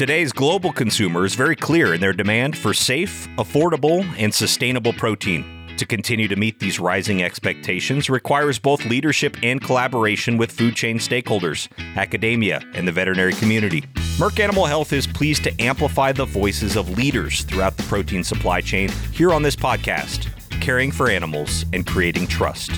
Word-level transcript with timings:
Today's 0.00 0.32
global 0.32 0.72
consumer 0.72 1.26
is 1.26 1.34
very 1.34 1.54
clear 1.54 1.92
in 1.92 2.00
their 2.00 2.14
demand 2.14 2.56
for 2.56 2.72
safe, 2.72 3.28
affordable, 3.36 4.02
and 4.16 4.32
sustainable 4.32 4.94
protein. 4.94 5.44
To 5.76 5.84
continue 5.84 6.26
to 6.26 6.36
meet 6.36 6.58
these 6.58 6.80
rising 6.80 7.22
expectations 7.22 8.08
requires 8.08 8.58
both 8.58 8.82
leadership 8.86 9.36
and 9.42 9.60
collaboration 9.60 10.38
with 10.38 10.52
food 10.52 10.74
chain 10.74 10.96
stakeholders, 10.96 11.68
academia, 11.98 12.62
and 12.72 12.88
the 12.88 12.92
veterinary 12.92 13.34
community. 13.34 13.82
Merck 14.16 14.40
Animal 14.40 14.64
Health 14.64 14.94
is 14.94 15.06
pleased 15.06 15.44
to 15.44 15.60
amplify 15.60 16.12
the 16.12 16.24
voices 16.24 16.76
of 16.76 16.96
leaders 16.96 17.42
throughout 17.42 17.76
the 17.76 17.82
protein 17.82 18.24
supply 18.24 18.62
chain 18.62 18.88
here 19.12 19.34
on 19.34 19.42
this 19.42 19.54
podcast, 19.54 20.30
Caring 20.62 20.90
for 20.90 21.10
Animals 21.10 21.66
and 21.74 21.86
Creating 21.86 22.26
Trust. 22.26 22.70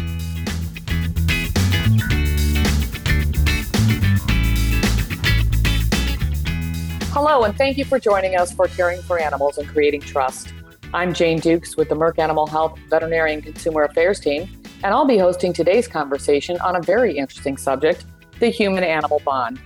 Hello, 7.14 7.42
and 7.42 7.54
thank 7.58 7.76
you 7.76 7.84
for 7.84 7.98
joining 7.98 8.36
us 8.36 8.54
for 8.54 8.66
Caring 8.68 9.02
for 9.02 9.18
Animals 9.18 9.58
and 9.58 9.68
Creating 9.68 10.00
Trust. 10.00 10.54
I'm 10.94 11.12
Jane 11.12 11.40
Dukes 11.40 11.76
with 11.76 11.90
the 11.90 11.94
Merck 11.94 12.18
Animal 12.18 12.46
Health 12.46 12.78
Veterinary 12.88 13.34
and 13.34 13.44
Consumer 13.44 13.82
Affairs 13.82 14.18
team, 14.18 14.48
and 14.82 14.94
I'll 14.94 15.04
be 15.04 15.18
hosting 15.18 15.52
today's 15.52 15.86
conversation 15.86 16.58
on 16.60 16.74
a 16.74 16.80
very 16.80 17.18
interesting 17.18 17.58
subject 17.58 18.06
the 18.40 18.48
human 18.48 18.82
animal 18.82 19.20
bond. 19.26 19.60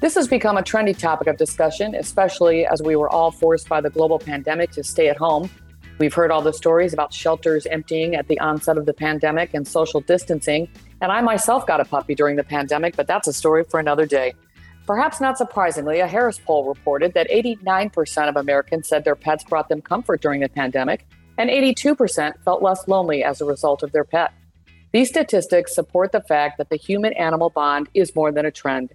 This 0.00 0.14
has 0.14 0.28
become 0.28 0.56
a 0.56 0.62
trendy 0.62 0.96
topic 0.96 1.26
of 1.26 1.38
discussion, 1.38 1.96
especially 1.96 2.64
as 2.66 2.80
we 2.80 2.94
were 2.94 3.10
all 3.10 3.32
forced 3.32 3.68
by 3.68 3.80
the 3.80 3.90
global 3.90 4.20
pandemic 4.20 4.70
to 4.70 4.84
stay 4.84 5.08
at 5.08 5.16
home. 5.16 5.50
We've 5.98 6.14
heard 6.14 6.30
all 6.30 6.40
the 6.40 6.52
stories 6.52 6.92
about 6.92 7.12
shelters 7.12 7.66
emptying 7.66 8.14
at 8.14 8.28
the 8.28 8.38
onset 8.38 8.78
of 8.78 8.86
the 8.86 8.94
pandemic 8.94 9.54
and 9.54 9.66
social 9.66 10.02
distancing, 10.02 10.68
and 11.00 11.10
I 11.10 11.20
myself 11.20 11.66
got 11.66 11.80
a 11.80 11.84
puppy 11.84 12.14
during 12.14 12.36
the 12.36 12.44
pandemic, 12.44 12.94
but 12.94 13.08
that's 13.08 13.26
a 13.26 13.32
story 13.32 13.64
for 13.64 13.80
another 13.80 14.06
day. 14.06 14.34
Perhaps 14.86 15.20
not 15.20 15.36
surprisingly, 15.36 15.98
a 15.98 16.06
Harris 16.06 16.38
poll 16.38 16.68
reported 16.68 17.12
that 17.14 17.28
89% 17.28 18.28
of 18.28 18.36
Americans 18.36 18.88
said 18.88 19.04
their 19.04 19.16
pets 19.16 19.42
brought 19.42 19.68
them 19.68 19.82
comfort 19.82 20.22
during 20.22 20.40
the 20.40 20.48
pandemic, 20.48 21.06
and 21.36 21.50
82% 21.50 22.34
felt 22.44 22.62
less 22.62 22.86
lonely 22.86 23.24
as 23.24 23.40
a 23.40 23.44
result 23.44 23.82
of 23.82 23.90
their 23.90 24.04
pet. 24.04 24.32
These 24.92 25.08
statistics 25.08 25.74
support 25.74 26.12
the 26.12 26.22
fact 26.22 26.58
that 26.58 26.70
the 26.70 26.76
human 26.76 27.12
animal 27.14 27.50
bond 27.50 27.88
is 27.94 28.14
more 28.14 28.30
than 28.30 28.46
a 28.46 28.52
trend. 28.52 28.92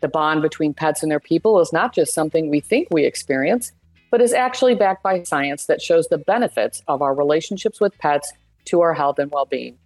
The 0.00 0.08
bond 0.08 0.42
between 0.42 0.74
pets 0.74 1.02
and 1.02 1.10
their 1.10 1.20
people 1.20 1.60
is 1.60 1.72
not 1.72 1.92
just 1.92 2.14
something 2.14 2.48
we 2.48 2.60
think 2.60 2.88
we 2.90 3.04
experience, 3.04 3.72
but 4.12 4.20
is 4.20 4.32
actually 4.32 4.76
backed 4.76 5.02
by 5.02 5.24
science 5.24 5.66
that 5.66 5.82
shows 5.82 6.06
the 6.06 6.18
benefits 6.18 6.82
of 6.86 7.02
our 7.02 7.14
relationships 7.14 7.80
with 7.80 7.98
pets 7.98 8.32
to 8.66 8.80
our 8.80 8.94
health 8.94 9.18
and 9.18 9.30
well 9.32 9.46
being. 9.46 9.76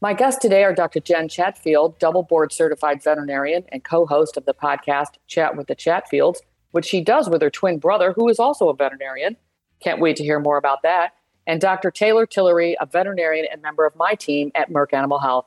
My 0.00 0.14
guests 0.14 0.40
today 0.40 0.62
are 0.62 0.72
Dr. 0.72 1.00
Jen 1.00 1.28
Chatfield, 1.28 1.98
double 1.98 2.22
board 2.22 2.52
certified 2.52 3.02
veterinarian 3.02 3.64
and 3.72 3.82
co 3.82 4.06
host 4.06 4.36
of 4.36 4.44
the 4.44 4.54
podcast 4.54 5.16
Chat 5.26 5.56
with 5.56 5.66
the 5.66 5.74
Chatfields, 5.74 6.36
which 6.70 6.84
she 6.84 7.00
does 7.00 7.28
with 7.28 7.42
her 7.42 7.50
twin 7.50 7.78
brother, 7.78 8.12
who 8.12 8.28
is 8.28 8.38
also 8.38 8.68
a 8.68 8.76
veterinarian. 8.76 9.36
Can't 9.80 10.00
wait 10.00 10.14
to 10.16 10.22
hear 10.22 10.38
more 10.38 10.56
about 10.56 10.82
that. 10.84 11.14
And 11.48 11.60
Dr. 11.60 11.90
Taylor 11.90 12.26
Tillery, 12.26 12.76
a 12.80 12.86
veterinarian 12.86 13.46
and 13.50 13.60
member 13.60 13.84
of 13.84 13.96
my 13.96 14.14
team 14.14 14.52
at 14.54 14.70
Merck 14.70 14.92
Animal 14.92 15.18
Health. 15.18 15.46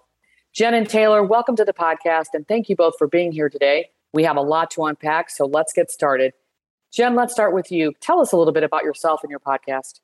Jen 0.51 0.73
and 0.73 0.89
Taylor, 0.89 1.23
welcome 1.23 1.55
to 1.55 1.63
the 1.63 1.71
podcast, 1.71 2.27
and 2.33 2.45
thank 2.45 2.67
you 2.67 2.75
both 2.75 2.95
for 2.97 3.07
being 3.07 3.31
here 3.31 3.47
today. 3.47 3.89
We 4.11 4.25
have 4.25 4.35
a 4.35 4.41
lot 4.41 4.69
to 4.71 4.83
unpack, 4.83 5.29
so 5.29 5.45
let's 5.45 5.71
get 5.71 5.89
started. 5.89 6.33
Jen, 6.91 7.15
let's 7.15 7.31
start 7.31 7.53
with 7.53 7.71
you. 7.71 7.93
Tell 8.01 8.19
us 8.19 8.33
a 8.33 8.37
little 8.37 8.51
bit 8.51 8.63
about 8.63 8.83
yourself 8.83 9.21
and 9.23 9.29
your 9.29 9.39
podcast. 9.39 10.01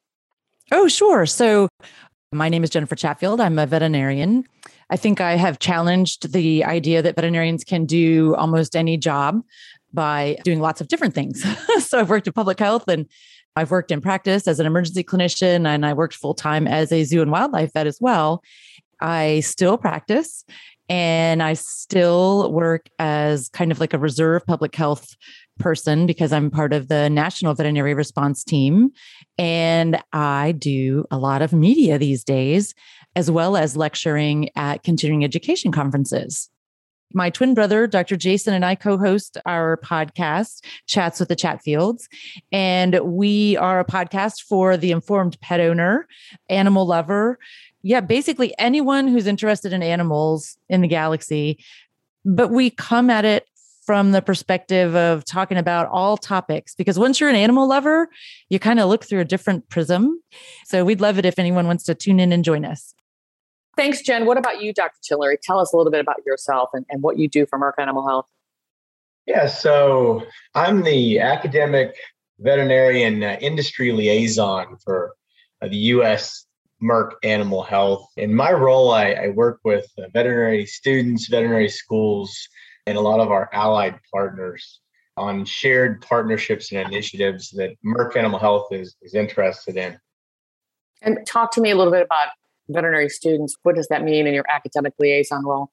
Oh, 0.72 0.88
sure. 0.88 1.26
So, 1.26 1.67
my 2.31 2.50
name 2.50 2.64
is 2.64 2.70
Jennifer 2.70 2.95
Chatfield. 2.95 3.39
I'm 3.39 3.58
a 3.58 3.66
veterinarian. 3.66 4.44
I 4.89 4.97
think 4.97 5.22
I 5.22 5.36
have 5.36 5.59
challenged 5.59 6.33
the 6.33 6.64
idea 6.64 7.02
that 7.02 7.16
veterinarians 7.16 7.64
can 7.64 7.86
do 7.86 8.36
almost 8.36 8.75
any 8.75 8.97
job 8.97 9.42
by 9.94 10.38
doing 10.44 10.59
lots 10.59 10.81
of 10.81 10.89
different 10.89 11.14
things. 11.14 11.45
so 11.86 12.00
I've 12.00 12.09
worked 12.09 12.28
in 12.28 12.33
public 12.33 12.59
health 12.59 12.88
and 12.88 13.05
I've 13.55 13.72
worked 13.72 13.92
in 13.92 14.02
practice 14.02 14.48
as 14.48 14.59
an 14.59 14.66
emergency 14.66 15.03
clinician 15.03 15.66
and 15.66 15.86
I 15.86 15.94
worked 15.94 16.16
full 16.16 16.33
time 16.33 16.67
as 16.67 16.92
a 16.92 17.04
zoo 17.05 17.21
and 17.21 17.32
wildlife 17.32 17.71
vet 17.73 17.87
as 17.87 17.99
well. 18.02 18.43
I 18.99 19.39
still 19.39 19.77
practice 19.77 20.43
and 20.89 21.42
I 21.42 21.54
still 21.54 22.52
work 22.52 22.89
as 22.99 23.49
kind 23.49 23.71
of 23.71 23.80
like 23.80 23.93
a 23.93 23.99
reserve 23.99 24.45
public 24.45 24.76
health 24.76 25.16
person 25.60 26.05
because 26.05 26.32
I'm 26.32 26.49
part 26.49 26.73
of 26.73 26.87
the 26.87 27.10
National 27.10 27.54
Veterinary 27.54 27.93
Response 27.93 28.43
Team. 28.43 28.92
And 29.37 30.02
I 30.14 30.53
do 30.53 31.05
a 31.11 31.17
lot 31.17 31.42
of 31.42 31.53
media 31.53 31.98
these 31.98 32.23
days, 32.23 32.73
as 33.15 33.30
well 33.30 33.55
as 33.55 33.77
lecturing 33.77 34.49
at 34.55 34.83
continuing 34.83 35.23
education 35.23 35.71
conferences. 35.71 36.49
My 37.14 37.30
twin 37.30 37.53
brother, 37.53 37.87
Dr. 37.87 38.17
Jason, 38.17 38.53
and 38.53 38.65
I 38.65 38.75
co 38.75 38.98
host 38.98 39.37
our 39.45 39.77
podcast, 39.77 40.64
Chats 40.87 41.20
with 41.20 41.30
the 41.30 41.36
Chatfields. 41.36 42.03
And 42.52 42.99
we 43.02 43.55
are 43.58 43.80
a 43.80 43.86
podcast 43.86 44.42
for 44.42 44.75
the 44.75 44.92
informed 44.92 45.39
pet 45.39 45.61
owner, 45.61 46.08
animal 46.49 46.86
lover. 46.86 47.39
Yeah, 47.81 48.02
basically 48.02 48.54
anyone 48.59 49.08
who's 49.08 49.27
interested 49.27 49.71
in 49.71 49.81
animals 49.81 50.58
in 50.67 50.81
the 50.81 50.87
galaxy. 50.87 51.64
But 52.25 52.49
we 52.49 52.71
come 52.71 53.09
at 53.09 53.23
it 53.23 53.48
from 53.87 54.11
the 54.11 54.21
perspective 54.21 54.95
of 54.95 55.23
talking 55.23 55.58
about 55.58 55.87
all 55.87 56.17
topics 56.17 56.75
because 56.75 56.99
once 56.99 57.21
you're 57.21 57.30
an 57.30 57.37
animal 57.37 57.70
lover, 57.70 58.09
you 58.49 58.59
kind 58.59 58.81
of 58.81 58.89
look 58.89 59.05
through 59.05 59.21
a 59.21 59.25
different 59.25 59.67
prism. 59.70 60.21
So 60.65 60.83
we'd 60.83 60.99
love 60.99 61.17
it 61.17 61.25
if 61.25 61.39
anyone 61.39 61.67
wants 61.67 61.86
to 61.86 61.95
tune 61.95 62.20
in 62.20 62.33
and 62.33 62.43
join 62.43 62.65
us. 62.65 62.93
Thanks, 63.77 64.02
Jen. 64.02 64.25
What 64.25 64.37
about 64.37 64.61
you, 64.61 64.73
Dr. 64.73 64.98
Tillery? 65.02 65.37
Tell 65.42 65.59
us 65.59 65.71
a 65.71 65.77
little 65.77 65.92
bit 65.92 66.02
about 66.02 66.17
yourself 66.25 66.70
and, 66.73 66.86
and 66.89 67.02
what 67.02 67.17
you 67.17 67.30
do 67.30 67.45
for 67.45 67.58
Merck 67.58 67.81
Animal 67.81 68.05
Health. 68.05 68.27
Yeah, 69.25 69.48
so 69.48 70.23
I'm 70.54 70.83
the 70.83 71.19
academic 71.19 71.95
veterinarian 72.39 73.23
uh, 73.23 73.37
industry 73.39 73.93
liaison 73.93 74.77
for 74.83 75.15
uh, 75.61 75.69
the 75.69 75.77
U.S. 75.77 76.45
Merck 76.83 77.11
Animal 77.23 77.64
Health. 77.64 78.05
In 78.17 78.33
my 78.33 78.52
role, 78.52 78.92
I, 78.92 79.11
I 79.11 79.27
work 79.30 79.59
with 79.64 79.87
uh, 79.98 80.08
veterinary 80.14 80.65
students, 80.65 81.30
veterinary 81.30 81.69
schools, 81.69 82.49
and 82.87 82.98
a 82.98 83.02
lot 83.02 83.20
of 83.20 83.31
our 83.31 83.49
allied 83.53 83.99
partners 84.11 84.80
on 85.17 85.43
shared 85.45 86.02
partnerships 86.02 86.71
and 86.71 86.87
initiatives 86.87 87.49
that 87.52 87.75
Merck 87.86 88.15
Animal 88.15 88.39
Health 88.39 88.67
is, 88.71 88.95
is 89.02 89.14
interested 89.14 89.75
in. 89.75 89.99
And 91.02 91.20
talk 91.27 91.52
to 91.53 91.61
me 91.61 91.71
a 91.71 91.75
little 91.75 91.92
bit 91.92 92.03
about 92.03 92.30
veterinary 92.70 93.09
students. 93.09 93.55
What 93.64 93.75
does 93.75 93.87
that 93.89 94.03
mean 94.03 94.25
in 94.25 94.33
your 94.33 94.45
academic 94.49 94.93
liaison 94.99 95.45
role? 95.45 95.70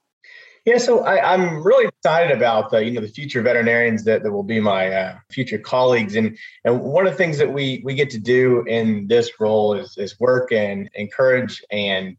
Yeah, 0.65 0.79
so 0.79 1.01
I, 1.01 1.35
am 1.35 1.63
really 1.63 1.87
excited 1.87 2.35
about 2.35 2.71
the 2.71 2.83
you 2.83 2.93
know 2.93 3.03
the 3.03 3.09
future 3.09 3.43
veterinarians 3.43 4.05
that, 4.05 4.23
that 4.23 4.33
will 4.33 4.43
be 4.43 4.61
my 4.61 4.89
uh, 4.89 5.19
future 5.31 5.59
colleagues, 5.59 6.17
and 6.17 6.39
and 6.65 6.81
one 6.81 7.07
of 7.07 7.13
the 7.13 7.19
things 7.19 7.37
that 7.37 7.53
we 7.53 7.83
we 7.85 7.95
get 7.95 8.09
to 8.11 8.19
do 8.19 8.65
in 8.67 9.07
this 9.07 9.31
role 9.39 9.75
is 9.75 9.95
is 9.99 10.19
work 10.19 10.53
and 10.53 10.89
encourage 10.95 11.63
and 11.71 12.17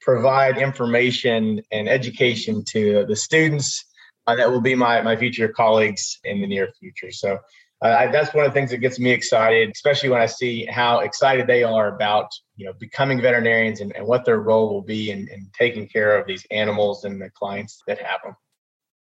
provide 0.00 0.58
information 0.58 1.62
and 1.70 1.88
education 1.88 2.64
to 2.72 3.04
the 3.06 3.14
students 3.14 3.84
uh, 4.26 4.36
that 4.36 4.50
will 4.50 4.60
be 4.60 4.74
my 4.74 5.00
my 5.02 5.16
future 5.16 5.48
colleagues 5.48 6.18
in 6.24 6.40
the 6.40 6.46
near 6.46 6.68
future. 6.78 7.10
So 7.10 7.38
uh, 7.82 7.96
I, 8.00 8.06
that's 8.08 8.34
one 8.34 8.44
of 8.44 8.52
the 8.52 8.54
things 8.54 8.70
that 8.70 8.78
gets 8.78 8.98
me 8.98 9.10
excited, 9.10 9.70
especially 9.70 10.10
when 10.10 10.20
I 10.20 10.26
see 10.26 10.66
how 10.66 10.98
excited 10.98 11.46
they 11.46 11.62
are 11.62 11.94
about 11.94 12.30
you 12.56 12.66
know 12.66 12.72
becoming 12.74 13.20
veterinarians 13.20 13.80
and, 13.80 13.94
and 13.96 14.06
what 14.06 14.24
their 14.24 14.40
role 14.40 14.72
will 14.72 14.82
be 14.82 15.10
in, 15.10 15.28
in 15.28 15.50
taking 15.58 15.88
care 15.88 16.16
of 16.18 16.26
these 16.26 16.46
animals 16.50 17.04
and 17.04 17.20
the 17.20 17.30
clients 17.30 17.82
that 17.86 17.98
have 17.98 18.20
them. 18.22 18.36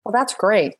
Well, 0.06 0.14
that's 0.14 0.34
great. 0.34 0.76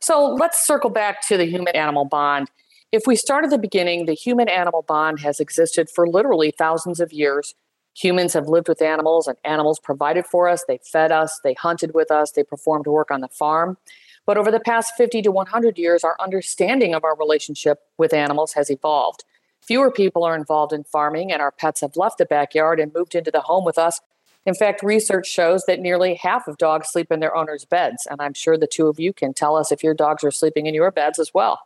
So 0.00 0.34
let's 0.34 0.64
circle 0.64 0.90
back 0.90 1.26
to 1.28 1.36
the 1.36 1.46
human 1.46 1.76
animal 1.76 2.04
bond. 2.04 2.50
If 2.90 3.04
we 3.06 3.16
start 3.16 3.44
at 3.44 3.50
the 3.50 3.58
beginning, 3.58 4.06
the 4.06 4.14
human 4.14 4.48
animal 4.48 4.82
bond 4.82 5.20
has 5.20 5.40
existed 5.40 5.88
for 5.94 6.06
literally 6.06 6.52
thousands 6.58 7.00
of 7.00 7.12
years 7.12 7.54
Humans 7.94 8.32
have 8.32 8.48
lived 8.48 8.68
with 8.68 8.80
animals, 8.80 9.26
and 9.26 9.36
animals 9.44 9.78
provided 9.78 10.26
for 10.26 10.48
us. 10.48 10.64
They 10.66 10.78
fed 10.82 11.12
us, 11.12 11.40
they 11.44 11.54
hunted 11.54 11.94
with 11.94 12.10
us, 12.10 12.32
they 12.32 12.42
performed 12.42 12.86
work 12.86 13.10
on 13.10 13.20
the 13.20 13.28
farm. 13.28 13.76
But 14.24 14.38
over 14.38 14.50
the 14.50 14.60
past 14.60 14.94
50 14.96 15.22
to 15.22 15.32
100 15.32 15.78
years, 15.78 16.04
our 16.04 16.16
understanding 16.20 16.94
of 16.94 17.04
our 17.04 17.16
relationship 17.16 17.80
with 17.98 18.14
animals 18.14 18.52
has 18.52 18.70
evolved. 18.70 19.24
Fewer 19.60 19.90
people 19.90 20.24
are 20.24 20.36
involved 20.36 20.72
in 20.72 20.84
farming, 20.84 21.32
and 21.32 21.42
our 21.42 21.52
pets 21.52 21.80
have 21.80 21.96
left 21.96 22.18
the 22.18 22.24
backyard 22.24 22.80
and 22.80 22.94
moved 22.94 23.14
into 23.14 23.30
the 23.30 23.40
home 23.40 23.64
with 23.64 23.78
us. 23.78 24.00
In 24.44 24.54
fact, 24.54 24.82
research 24.82 25.28
shows 25.28 25.64
that 25.66 25.78
nearly 25.78 26.14
half 26.14 26.48
of 26.48 26.58
dogs 26.58 26.88
sleep 26.88 27.12
in 27.12 27.20
their 27.20 27.36
owners' 27.36 27.64
beds, 27.64 28.06
and 28.10 28.20
I'm 28.20 28.34
sure 28.34 28.58
the 28.58 28.66
two 28.66 28.88
of 28.88 28.98
you 28.98 29.12
can 29.12 29.34
tell 29.34 29.56
us 29.56 29.70
if 29.70 29.84
your 29.84 29.94
dogs 29.94 30.24
are 30.24 30.32
sleeping 30.32 30.66
in 30.66 30.74
your 30.74 30.90
beds 30.90 31.18
as 31.18 31.32
well. 31.32 31.60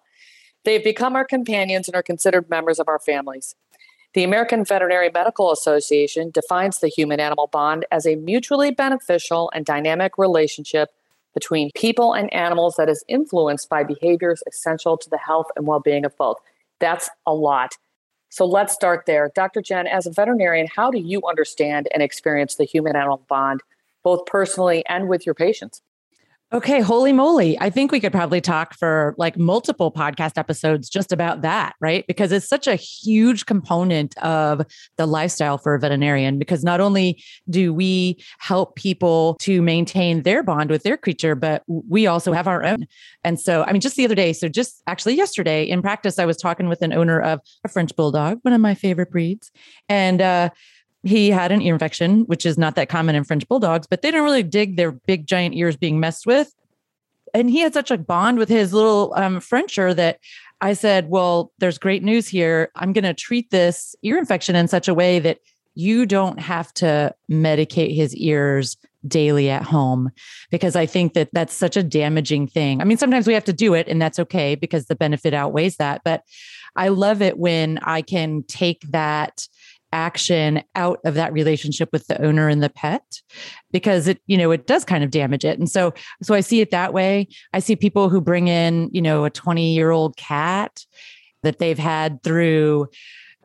They've 0.64 0.82
become 0.82 1.14
our 1.14 1.24
companions 1.24 1.88
and 1.88 1.94
are 1.94 2.02
considered 2.02 2.50
members 2.50 2.78
of 2.78 2.88
our 2.88 2.98
families. 2.98 3.54
The 4.14 4.24
American 4.24 4.64
Veterinary 4.64 5.10
Medical 5.12 5.52
Association 5.52 6.30
defines 6.30 6.78
the 6.78 6.88
human 6.88 7.20
animal 7.20 7.48
bond 7.48 7.84
as 7.90 8.06
a 8.06 8.16
mutually 8.16 8.70
beneficial 8.70 9.50
and 9.54 9.64
dynamic 9.64 10.16
relationship 10.16 10.90
between 11.34 11.70
people 11.74 12.14
and 12.14 12.32
animals 12.32 12.76
that 12.76 12.88
is 12.88 13.04
influenced 13.08 13.68
by 13.68 13.84
behaviors 13.84 14.42
essential 14.46 14.96
to 14.96 15.10
the 15.10 15.18
health 15.18 15.48
and 15.54 15.66
well 15.66 15.80
being 15.80 16.06
of 16.06 16.16
both. 16.16 16.38
That's 16.80 17.10
a 17.26 17.34
lot. 17.34 17.74
So 18.30 18.46
let's 18.46 18.72
start 18.72 19.04
there. 19.06 19.30
Dr. 19.34 19.60
Jen, 19.60 19.86
as 19.86 20.06
a 20.06 20.10
veterinarian, 20.10 20.66
how 20.66 20.90
do 20.90 20.98
you 20.98 21.22
understand 21.28 21.88
and 21.92 22.02
experience 22.02 22.56
the 22.56 22.64
human 22.64 22.96
animal 22.96 23.22
bond, 23.28 23.60
both 24.02 24.26
personally 24.26 24.84
and 24.88 25.08
with 25.08 25.26
your 25.26 25.34
patients? 25.34 25.82
Okay, 26.52 26.80
holy 26.80 27.12
moly. 27.12 27.58
I 27.58 27.70
think 27.70 27.90
we 27.90 27.98
could 27.98 28.12
probably 28.12 28.40
talk 28.40 28.72
for 28.74 29.16
like 29.18 29.36
multiple 29.36 29.90
podcast 29.90 30.38
episodes 30.38 30.88
just 30.88 31.10
about 31.10 31.42
that, 31.42 31.74
right? 31.80 32.06
Because 32.06 32.30
it's 32.30 32.48
such 32.48 32.68
a 32.68 32.76
huge 32.76 33.46
component 33.46 34.16
of 34.18 34.62
the 34.96 35.06
lifestyle 35.06 35.58
for 35.58 35.74
a 35.74 35.80
veterinarian. 35.80 36.38
Because 36.38 36.62
not 36.62 36.80
only 36.80 37.20
do 37.50 37.74
we 37.74 38.22
help 38.38 38.76
people 38.76 39.36
to 39.40 39.60
maintain 39.60 40.22
their 40.22 40.44
bond 40.44 40.70
with 40.70 40.84
their 40.84 40.96
creature, 40.96 41.34
but 41.34 41.64
we 41.66 42.06
also 42.06 42.32
have 42.32 42.46
our 42.46 42.62
own. 42.62 42.86
And 43.24 43.40
so, 43.40 43.64
I 43.64 43.72
mean, 43.72 43.80
just 43.80 43.96
the 43.96 44.04
other 44.04 44.14
day, 44.14 44.32
so 44.32 44.48
just 44.48 44.82
actually 44.86 45.16
yesterday 45.16 45.64
in 45.64 45.82
practice, 45.82 46.16
I 46.16 46.26
was 46.26 46.36
talking 46.36 46.68
with 46.68 46.80
an 46.80 46.92
owner 46.92 47.20
of 47.20 47.40
a 47.64 47.68
French 47.68 47.96
Bulldog, 47.96 48.38
one 48.42 48.54
of 48.54 48.60
my 48.60 48.76
favorite 48.76 49.10
breeds. 49.10 49.50
And, 49.88 50.22
uh, 50.22 50.50
he 51.06 51.30
had 51.30 51.52
an 51.52 51.62
ear 51.62 51.74
infection, 51.74 52.22
which 52.22 52.44
is 52.44 52.58
not 52.58 52.74
that 52.74 52.88
common 52.88 53.14
in 53.14 53.24
French 53.24 53.46
bulldogs, 53.48 53.86
but 53.86 54.02
they 54.02 54.10
don't 54.10 54.24
really 54.24 54.42
dig 54.42 54.76
their 54.76 54.92
big 54.92 55.26
giant 55.26 55.54
ears 55.54 55.76
being 55.76 56.00
messed 56.00 56.26
with. 56.26 56.54
And 57.34 57.50
he 57.50 57.60
had 57.60 57.74
such 57.74 57.90
a 57.90 57.98
bond 57.98 58.38
with 58.38 58.48
his 58.48 58.72
little 58.72 59.12
um, 59.16 59.40
Frencher 59.40 59.94
that 59.94 60.18
I 60.60 60.72
said, 60.72 61.10
Well, 61.10 61.52
there's 61.58 61.78
great 61.78 62.02
news 62.02 62.26
here. 62.28 62.70
I'm 62.76 62.92
going 62.92 63.04
to 63.04 63.14
treat 63.14 63.50
this 63.50 63.94
ear 64.02 64.18
infection 64.18 64.56
in 64.56 64.68
such 64.68 64.88
a 64.88 64.94
way 64.94 65.18
that 65.18 65.38
you 65.74 66.06
don't 66.06 66.40
have 66.40 66.72
to 66.74 67.14
medicate 67.30 67.94
his 67.94 68.16
ears 68.16 68.76
daily 69.06 69.50
at 69.50 69.62
home 69.62 70.10
because 70.50 70.74
I 70.74 70.86
think 70.86 71.12
that 71.12 71.28
that's 71.32 71.52
such 71.52 71.76
a 71.76 71.82
damaging 71.82 72.46
thing. 72.46 72.80
I 72.80 72.84
mean, 72.84 72.96
sometimes 72.96 73.26
we 73.26 73.34
have 73.34 73.44
to 73.44 73.52
do 73.52 73.74
it 73.74 73.86
and 73.86 74.00
that's 74.00 74.18
okay 74.18 74.54
because 74.54 74.86
the 74.86 74.96
benefit 74.96 75.34
outweighs 75.34 75.76
that. 75.76 76.00
But 76.04 76.22
I 76.74 76.88
love 76.88 77.22
it 77.22 77.38
when 77.38 77.78
I 77.82 78.02
can 78.02 78.42
take 78.44 78.80
that 78.90 79.46
action 79.96 80.62
out 80.74 81.00
of 81.06 81.14
that 81.14 81.32
relationship 81.32 81.88
with 81.90 82.06
the 82.06 82.22
owner 82.22 82.48
and 82.48 82.62
the 82.62 82.68
pet 82.68 83.22
because 83.72 84.06
it 84.06 84.20
you 84.26 84.36
know 84.36 84.50
it 84.50 84.66
does 84.66 84.84
kind 84.84 85.02
of 85.02 85.10
damage 85.10 85.44
it. 85.44 85.58
And 85.58 85.70
so 85.70 85.94
so 86.22 86.34
i 86.34 86.40
see 86.40 86.60
it 86.60 86.70
that 86.70 86.92
way. 86.92 87.28
I 87.54 87.60
see 87.60 87.74
people 87.74 88.10
who 88.10 88.20
bring 88.20 88.46
in 88.48 88.90
you 88.92 89.00
know 89.00 89.24
a 89.24 89.30
20 89.30 89.74
year 89.74 89.90
old 89.90 90.16
cat 90.18 90.84
that 91.42 91.58
they've 91.58 91.78
had 91.78 92.22
through 92.22 92.88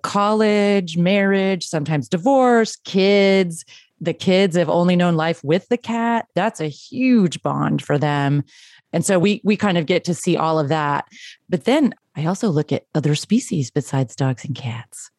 college 0.03 0.97
marriage 0.97 1.65
sometimes 1.65 2.09
divorce 2.09 2.75
kids. 2.75 3.63
The 4.01 4.13
kids 4.13 4.57
have 4.57 4.69
only 4.69 4.95
known 4.95 5.15
life 5.15 5.41
with 5.43 5.69
the 5.69 5.77
cat. 5.77 6.25
That's 6.35 6.59
a 6.59 6.67
huge 6.67 7.41
bond 7.43 7.81
for 7.81 7.97
them. 7.97 8.43
And 8.91 9.05
so 9.05 9.19
we 9.19 9.41
we 9.45 9.55
kind 9.55 9.77
of 9.77 9.85
get 9.85 10.03
to 10.03 10.13
see 10.13 10.35
all 10.35 10.59
of 10.59 10.67
that. 10.67 11.05
But 11.49 11.63
then 11.63 11.95
i 12.17 12.25
also 12.25 12.49
look 12.49 12.73
at 12.73 12.87
other 12.93 13.15
species 13.15 13.71
besides 13.71 14.17
dogs 14.17 14.43
and 14.43 14.53
cats 14.53 15.11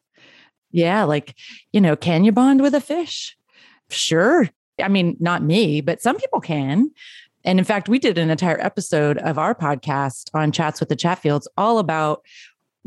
yeah. 0.73 1.03
Like, 1.03 1.35
you 1.71 1.79
know, 1.79 1.95
can 1.95 2.25
you 2.25 2.33
bond 2.33 2.61
with 2.61 2.73
a 2.73 2.81
fish? 2.81 3.37
Sure. 3.89 4.49
I 4.81 4.89
mean, 4.89 5.15
not 5.19 5.43
me, 5.43 5.79
but 5.79 6.01
some 6.01 6.17
people 6.17 6.41
can. 6.41 6.91
And 7.45 7.59
in 7.59 7.65
fact, 7.65 7.87
we 7.87 7.99
did 7.99 8.17
an 8.17 8.29
entire 8.29 8.59
episode 8.59 9.17
of 9.19 9.37
our 9.37 9.53
podcast 9.53 10.29
on 10.33 10.51
Chats 10.51 10.79
with 10.79 10.89
the 10.89 10.95
Chatfields 10.95 11.45
all 11.57 11.77
about 11.77 12.23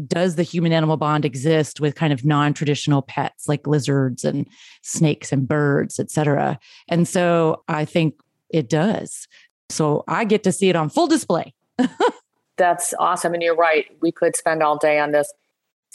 does 0.06 0.37
the 0.37 0.43
human 0.43 0.73
animal 0.73 0.97
bond 0.97 1.25
exist 1.25 1.81
with 1.81 1.94
kind 1.94 2.12
of 2.12 2.25
non-traditional 2.25 3.00
pets 3.03 3.49
like 3.49 3.67
lizards 3.67 4.25
and 4.25 4.47
snakes 4.83 5.33
and 5.33 5.49
birds, 5.49 5.99
et 5.99 6.11
cetera. 6.11 6.59
And 6.88 7.09
so 7.09 7.62
I 7.69 7.87
think 7.87 8.21
it 8.50 8.69
does. 8.69 9.27
So 9.71 10.05
I 10.06 10.25
get 10.25 10.43
to 10.44 10.53
see 10.53 10.69
it 10.69 10.77
on 10.77 10.91
full 10.91 11.06
display. 11.06 11.55
That's 12.56 12.94
awesome. 12.99 13.33
And 13.33 13.43
you're 13.43 13.56
right. 13.56 13.87
We 14.00 14.12
could 14.12 14.37
spend 14.37 14.62
all 14.62 14.77
day 14.77 14.99
on 14.99 15.12
this. 15.12 15.33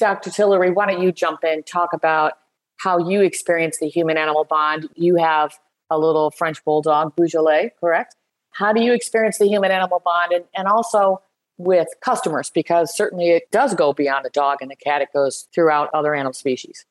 Dr. 0.02 0.32
Tillery, 0.32 0.72
why 0.72 0.88
don't 0.88 1.02
you 1.02 1.12
jump 1.12 1.44
in, 1.44 1.62
talk 1.62 1.94
about 1.94 2.34
how 2.80 2.98
you 3.08 3.22
experience 3.22 3.78
the 3.80 3.88
human 3.88 4.18
animal 4.18 4.44
bond? 4.44 4.90
You 4.96 5.16
have 5.18 5.54
a 5.92 6.00
little 6.00 6.32
French 6.32 6.66
bulldog, 6.66 7.16
Beaujolais, 7.16 7.72
correct? 7.80 8.16
How 8.50 8.74
do 8.74 8.82
you 8.82 8.94
experience 8.94 9.38
the 9.38 9.46
human 9.46 9.70
animal 9.70 10.02
bond? 10.04 10.32
And, 10.32 10.46
and 10.56 10.68
also 10.68 11.22
with 11.60 11.88
customers, 12.04 12.50
because 12.50 12.98
certainly 12.98 13.30
it 13.30 13.52
does 13.52 13.76
go 13.76 13.94
beyond 13.94 14.26
a 14.26 14.32
dog 14.32 14.58
and 14.62 14.72
a 14.72 14.76
cat, 14.76 15.04
it 15.04 15.10
goes 15.14 15.48
throughout 15.54 15.92
other 15.94 16.16
animal 16.16 16.34
species. 16.34 16.84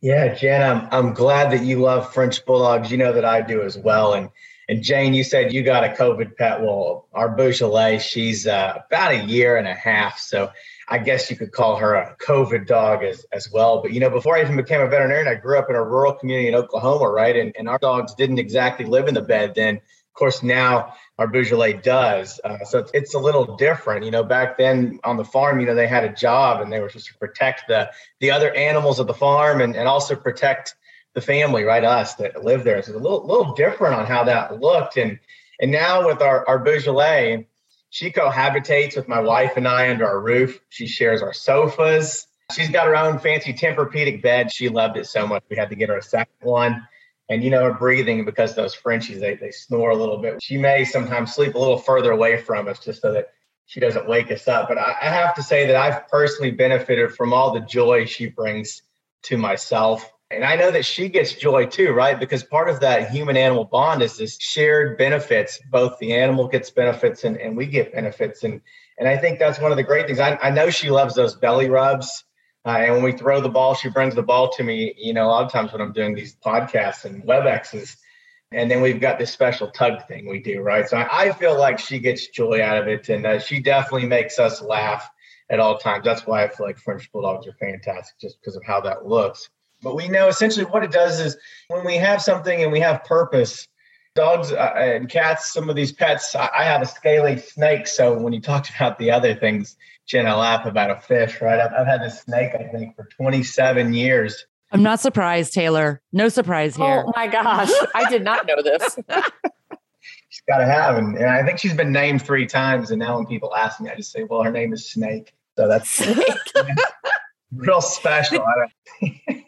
Yeah, 0.00 0.34
Jen, 0.34 0.62
I'm, 0.62 0.88
I'm 0.90 1.12
glad 1.12 1.52
that 1.52 1.62
you 1.66 1.80
love 1.80 2.12
French 2.14 2.44
bulldogs. 2.46 2.90
You 2.90 2.96
know 2.96 3.12
that 3.12 3.26
I 3.26 3.42
do 3.42 3.62
as 3.62 3.76
well. 3.76 4.14
And 4.14 4.30
and 4.68 4.82
Jane, 4.82 5.12
you 5.12 5.22
said 5.22 5.52
you 5.52 5.62
got 5.62 5.84
a 5.84 5.88
COVID 5.88 6.36
pet. 6.36 6.62
Well, 6.62 7.06
our 7.12 7.28
Beaujolais, 7.28 7.98
she's 7.98 8.46
uh, 8.46 8.78
about 8.86 9.12
a 9.12 9.24
year 9.24 9.56
and 9.56 9.68
a 9.68 9.74
half. 9.74 10.18
So 10.18 10.50
I 10.88 10.98
guess 10.98 11.30
you 11.30 11.36
could 11.36 11.52
call 11.52 11.76
her 11.76 11.94
a 11.94 12.16
COVID 12.20 12.66
dog 12.66 13.04
as, 13.04 13.24
as 13.32 13.50
well. 13.52 13.82
But, 13.82 13.92
you 13.92 14.00
know, 14.00 14.10
before 14.10 14.36
I 14.36 14.42
even 14.42 14.56
became 14.56 14.80
a 14.80 14.88
veterinarian, 14.88 15.28
I 15.28 15.36
grew 15.36 15.58
up 15.58 15.70
in 15.70 15.76
a 15.76 15.82
rural 15.82 16.14
community 16.14 16.48
in 16.48 16.54
Oklahoma, 16.54 17.08
right? 17.08 17.36
And, 17.36 17.54
and 17.56 17.68
our 17.68 17.78
dogs 17.78 18.14
didn't 18.14 18.38
exactly 18.38 18.84
live 18.84 19.08
in 19.08 19.14
the 19.14 19.22
bed 19.22 19.54
then. 19.54 19.76
Of 19.76 20.14
course, 20.14 20.42
now 20.42 20.92
our 21.18 21.26
Beaujolais 21.26 21.74
does. 21.74 22.38
Uh, 22.44 22.64
so 22.64 22.80
it's, 22.80 22.90
it's 22.92 23.14
a 23.14 23.18
little 23.18 23.56
different. 23.56 24.04
You 24.04 24.10
know, 24.10 24.22
back 24.22 24.58
then 24.58 25.00
on 25.04 25.16
the 25.16 25.24
farm, 25.24 25.60
you 25.60 25.66
know, 25.66 25.74
they 25.74 25.86
had 25.86 26.04
a 26.04 26.12
job 26.12 26.60
and 26.60 26.70
they 26.70 26.80
were 26.80 26.90
supposed 26.90 27.06
to 27.06 27.18
protect 27.18 27.68
the, 27.68 27.90
the 28.20 28.30
other 28.30 28.52
animals 28.54 28.98
of 28.98 29.06
the 29.06 29.14
farm 29.14 29.60
and, 29.60 29.74
and 29.74 29.88
also 29.88 30.14
protect 30.14 30.74
the 31.14 31.20
family, 31.20 31.62
right? 31.62 31.84
Us 31.84 32.14
that 32.16 32.44
live 32.44 32.64
there. 32.64 32.82
So 32.82 32.92
it's 32.92 33.00
a 33.00 33.02
little, 33.02 33.26
little 33.26 33.54
different 33.54 33.94
on 33.94 34.06
how 34.06 34.24
that 34.24 34.60
looked. 34.60 34.96
And, 34.98 35.18
and 35.60 35.70
now 35.70 36.06
with 36.06 36.20
our, 36.20 36.46
our 36.48 36.58
Beaujolais, 36.58 37.46
she 37.92 38.10
cohabitates 38.10 38.96
with 38.96 39.06
my 39.06 39.20
wife 39.20 39.58
and 39.58 39.68
I 39.68 39.90
under 39.90 40.06
our 40.06 40.18
roof. 40.18 40.58
She 40.70 40.86
shares 40.86 41.20
our 41.20 41.34
sofas. 41.34 42.26
She's 42.50 42.70
got 42.70 42.86
her 42.86 42.96
own 42.96 43.18
fancy 43.18 43.52
Tempur-Pedic 43.52 44.22
bed. 44.22 44.50
She 44.50 44.70
loved 44.70 44.96
it 44.96 45.04
so 45.04 45.26
much 45.26 45.44
we 45.50 45.56
had 45.56 45.68
to 45.68 45.76
get 45.76 45.90
her 45.90 45.98
a 45.98 46.02
second 46.02 46.32
one. 46.40 46.88
And 47.28 47.44
you 47.44 47.50
know, 47.50 47.64
her 47.64 47.74
breathing 47.74 48.24
because 48.24 48.54
those 48.54 48.74
Frenchies 48.74 49.20
they 49.20 49.34
they 49.34 49.50
snore 49.50 49.90
a 49.90 49.94
little 49.94 50.16
bit. 50.16 50.42
She 50.42 50.56
may 50.56 50.86
sometimes 50.86 51.34
sleep 51.34 51.54
a 51.54 51.58
little 51.58 51.76
further 51.76 52.12
away 52.12 52.38
from 52.38 52.66
us 52.66 52.78
just 52.78 53.02
so 53.02 53.12
that 53.12 53.34
she 53.66 53.78
doesn't 53.78 54.08
wake 54.08 54.30
us 54.32 54.48
up. 54.48 54.68
But 54.68 54.78
I, 54.78 54.96
I 55.02 55.08
have 55.10 55.34
to 55.34 55.42
say 55.42 55.66
that 55.66 55.76
I've 55.76 56.08
personally 56.08 56.50
benefited 56.50 57.14
from 57.14 57.34
all 57.34 57.52
the 57.52 57.60
joy 57.60 58.06
she 58.06 58.28
brings 58.28 58.80
to 59.24 59.36
myself 59.36 60.10
and 60.32 60.44
I 60.44 60.56
know 60.56 60.70
that 60.70 60.84
she 60.84 61.08
gets 61.08 61.34
joy 61.34 61.66
too, 61.66 61.92
right? 61.92 62.18
Because 62.18 62.42
part 62.42 62.68
of 62.68 62.80
that 62.80 63.10
human 63.10 63.36
animal 63.36 63.64
bond 63.64 64.02
is 64.02 64.16
this 64.16 64.38
shared 64.40 64.98
benefits. 64.98 65.60
Both 65.70 65.98
the 65.98 66.14
animal 66.14 66.48
gets 66.48 66.70
benefits 66.70 67.24
and, 67.24 67.36
and 67.36 67.56
we 67.56 67.66
get 67.66 67.92
benefits. 67.92 68.42
And 68.44 68.60
and 68.98 69.08
I 69.08 69.16
think 69.16 69.38
that's 69.38 69.58
one 69.58 69.70
of 69.70 69.76
the 69.76 69.82
great 69.82 70.06
things. 70.06 70.20
I, 70.20 70.38
I 70.42 70.50
know 70.50 70.70
she 70.70 70.90
loves 70.90 71.14
those 71.14 71.34
belly 71.34 71.68
rubs. 71.68 72.24
Uh, 72.64 72.78
and 72.78 72.94
when 72.94 73.02
we 73.02 73.12
throw 73.12 73.40
the 73.40 73.48
ball, 73.48 73.74
she 73.74 73.88
brings 73.88 74.14
the 74.14 74.22
ball 74.22 74.52
to 74.52 74.62
me, 74.62 74.94
you 74.96 75.12
know, 75.12 75.26
a 75.26 75.30
lot 75.30 75.44
of 75.44 75.50
times 75.50 75.72
when 75.72 75.80
I'm 75.80 75.92
doing 75.92 76.14
these 76.14 76.36
podcasts 76.36 77.04
and 77.04 77.24
WebExes. 77.24 77.96
And 78.52 78.70
then 78.70 78.82
we've 78.82 79.00
got 79.00 79.18
this 79.18 79.32
special 79.32 79.70
tug 79.70 80.06
thing 80.06 80.28
we 80.28 80.40
do, 80.40 80.60
right? 80.60 80.88
So 80.88 80.98
I, 80.98 81.22
I 81.22 81.32
feel 81.32 81.58
like 81.58 81.78
she 81.78 81.98
gets 81.98 82.28
joy 82.28 82.62
out 82.62 82.78
of 82.78 82.86
it. 82.86 83.08
And 83.08 83.26
uh, 83.26 83.40
she 83.40 83.60
definitely 83.60 84.06
makes 84.06 84.38
us 84.38 84.62
laugh 84.62 85.10
at 85.50 85.58
all 85.58 85.78
times. 85.78 86.04
That's 86.04 86.26
why 86.26 86.44
I 86.44 86.48
feel 86.48 86.66
like 86.66 86.78
French 86.78 87.10
Bulldogs 87.10 87.46
are 87.46 87.54
fantastic, 87.54 88.18
just 88.20 88.40
because 88.40 88.56
of 88.56 88.62
how 88.64 88.80
that 88.82 89.06
looks. 89.06 89.48
But 89.82 89.96
we 89.96 90.08
know 90.08 90.28
essentially 90.28 90.64
what 90.64 90.84
it 90.84 90.92
does 90.92 91.20
is 91.20 91.36
when 91.68 91.84
we 91.84 91.96
have 91.96 92.22
something 92.22 92.62
and 92.62 92.70
we 92.70 92.80
have 92.80 93.04
purpose, 93.04 93.66
dogs 94.14 94.52
uh, 94.52 94.72
and 94.76 95.08
cats, 95.08 95.52
some 95.52 95.68
of 95.68 95.76
these 95.76 95.92
pets, 95.92 96.34
I 96.34 96.62
have 96.62 96.82
a 96.82 96.86
scaly 96.86 97.38
snake. 97.38 97.86
So 97.86 98.16
when 98.18 98.32
you 98.32 98.40
talked 98.40 98.70
about 98.76 98.98
the 98.98 99.10
other 99.10 99.34
things, 99.34 99.76
Jen, 100.06 100.26
I 100.26 100.34
laugh 100.34 100.66
about 100.66 100.90
a 100.90 101.00
fish, 101.00 101.40
right? 101.40 101.60
I've, 101.60 101.72
I've 101.72 101.86
had 101.86 102.02
this 102.02 102.20
snake, 102.22 102.52
I 102.54 102.64
think, 102.64 102.96
for 102.96 103.08
27 103.16 103.94
years. 103.94 104.46
I'm 104.70 104.82
not 104.82 105.00
surprised, 105.00 105.52
Taylor. 105.52 106.00
No 106.12 106.28
surprise 106.28 106.76
here. 106.76 107.04
Oh 107.06 107.12
my 107.14 107.26
gosh. 107.26 107.70
I 107.94 108.08
did 108.08 108.24
not 108.24 108.46
know 108.46 108.62
this. 108.62 108.98
she's 110.30 110.42
got 110.48 110.58
to 110.58 110.64
have. 110.64 110.96
And, 110.96 111.16
and 111.16 111.28
I 111.28 111.44
think 111.44 111.58
she's 111.58 111.74
been 111.74 111.92
named 111.92 112.22
three 112.22 112.46
times. 112.46 112.90
And 112.90 112.98
now 112.98 113.16
when 113.16 113.26
people 113.26 113.54
ask 113.54 113.80
me, 113.80 113.90
I 113.90 113.96
just 113.96 114.12
say, 114.12 114.24
well, 114.24 114.42
her 114.42 114.50
name 114.50 114.72
is 114.72 114.90
Snake. 114.90 115.34
So 115.58 115.68
that's 115.68 115.90
snake. 115.90 116.26
real 117.52 117.82
special. 117.82 118.44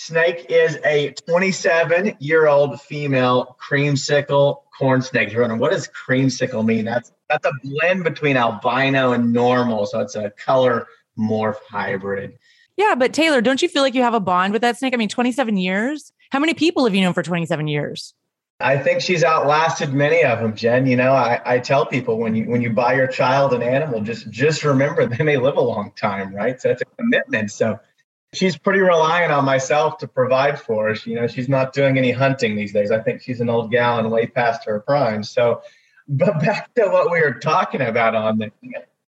snake 0.00 0.46
is 0.48 0.78
a 0.84 1.12
27 1.26 2.16
year 2.18 2.46
old 2.46 2.80
female 2.80 3.56
creamsicle 3.60 4.62
corn 4.76 5.02
snake. 5.02 5.32
You're 5.32 5.42
wondering, 5.42 5.60
what 5.60 5.72
does 5.72 5.88
creamsicle 5.88 6.64
mean? 6.64 6.84
That's 6.84 7.12
that's 7.28 7.46
a 7.46 7.52
blend 7.62 8.04
between 8.04 8.36
albino 8.36 9.12
and 9.12 9.32
normal. 9.32 9.86
So 9.86 10.00
it's 10.00 10.16
a 10.16 10.30
color 10.30 10.88
morph 11.18 11.58
hybrid. 11.68 12.38
Yeah, 12.76 12.94
but 12.94 13.12
Taylor, 13.12 13.40
don't 13.40 13.60
you 13.60 13.68
feel 13.68 13.82
like 13.82 13.94
you 13.94 14.02
have 14.02 14.14
a 14.14 14.20
bond 14.20 14.52
with 14.52 14.62
that 14.62 14.78
snake? 14.78 14.94
I 14.94 14.96
mean, 14.96 15.08
27 15.08 15.56
years? 15.56 16.12
How 16.30 16.38
many 16.38 16.54
people 16.54 16.84
have 16.84 16.94
you 16.94 17.02
known 17.02 17.12
for 17.12 17.22
27 17.22 17.68
years? 17.68 18.14
I 18.58 18.78
think 18.78 19.00
she's 19.00 19.24
outlasted 19.24 19.92
many 19.92 20.22
of 20.22 20.38
them, 20.40 20.54
Jen. 20.54 20.86
You 20.86 20.96
know, 20.96 21.12
I, 21.12 21.40
I 21.44 21.58
tell 21.58 21.86
people 21.86 22.18
when 22.18 22.34
you 22.34 22.44
when 22.44 22.62
you 22.62 22.70
buy 22.70 22.94
your 22.94 23.06
child 23.06 23.52
an 23.52 23.62
animal, 23.62 24.00
just 24.00 24.30
just 24.30 24.64
remember 24.64 25.06
they 25.16 25.24
may 25.24 25.36
live 25.36 25.56
a 25.56 25.62
long 25.62 25.92
time, 25.94 26.34
right? 26.34 26.60
So 26.60 26.68
that's 26.68 26.82
a 26.82 26.86
commitment. 26.96 27.50
So 27.50 27.78
she's 28.32 28.56
pretty 28.56 28.80
reliant 28.80 29.32
on 29.32 29.44
myself 29.44 29.98
to 29.98 30.08
provide 30.08 30.60
for 30.60 30.88
her. 30.88 30.96
You 31.04 31.16
know, 31.16 31.26
she's 31.26 31.48
not 31.48 31.72
doing 31.72 31.98
any 31.98 32.12
hunting 32.12 32.56
these 32.56 32.72
days. 32.72 32.90
I 32.90 33.00
think 33.00 33.22
she's 33.22 33.40
an 33.40 33.50
old 33.50 33.70
gal 33.70 33.98
and 33.98 34.10
way 34.10 34.26
past 34.26 34.64
her 34.66 34.80
prime. 34.80 35.22
So, 35.22 35.62
but 36.08 36.40
back 36.40 36.74
to 36.74 36.88
what 36.88 37.10
we 37.10 37.20
were 37.20 37.34
talking 37.34 37.80
about 37.80 38.14
on 38.14 38.38
the 38.38 38.52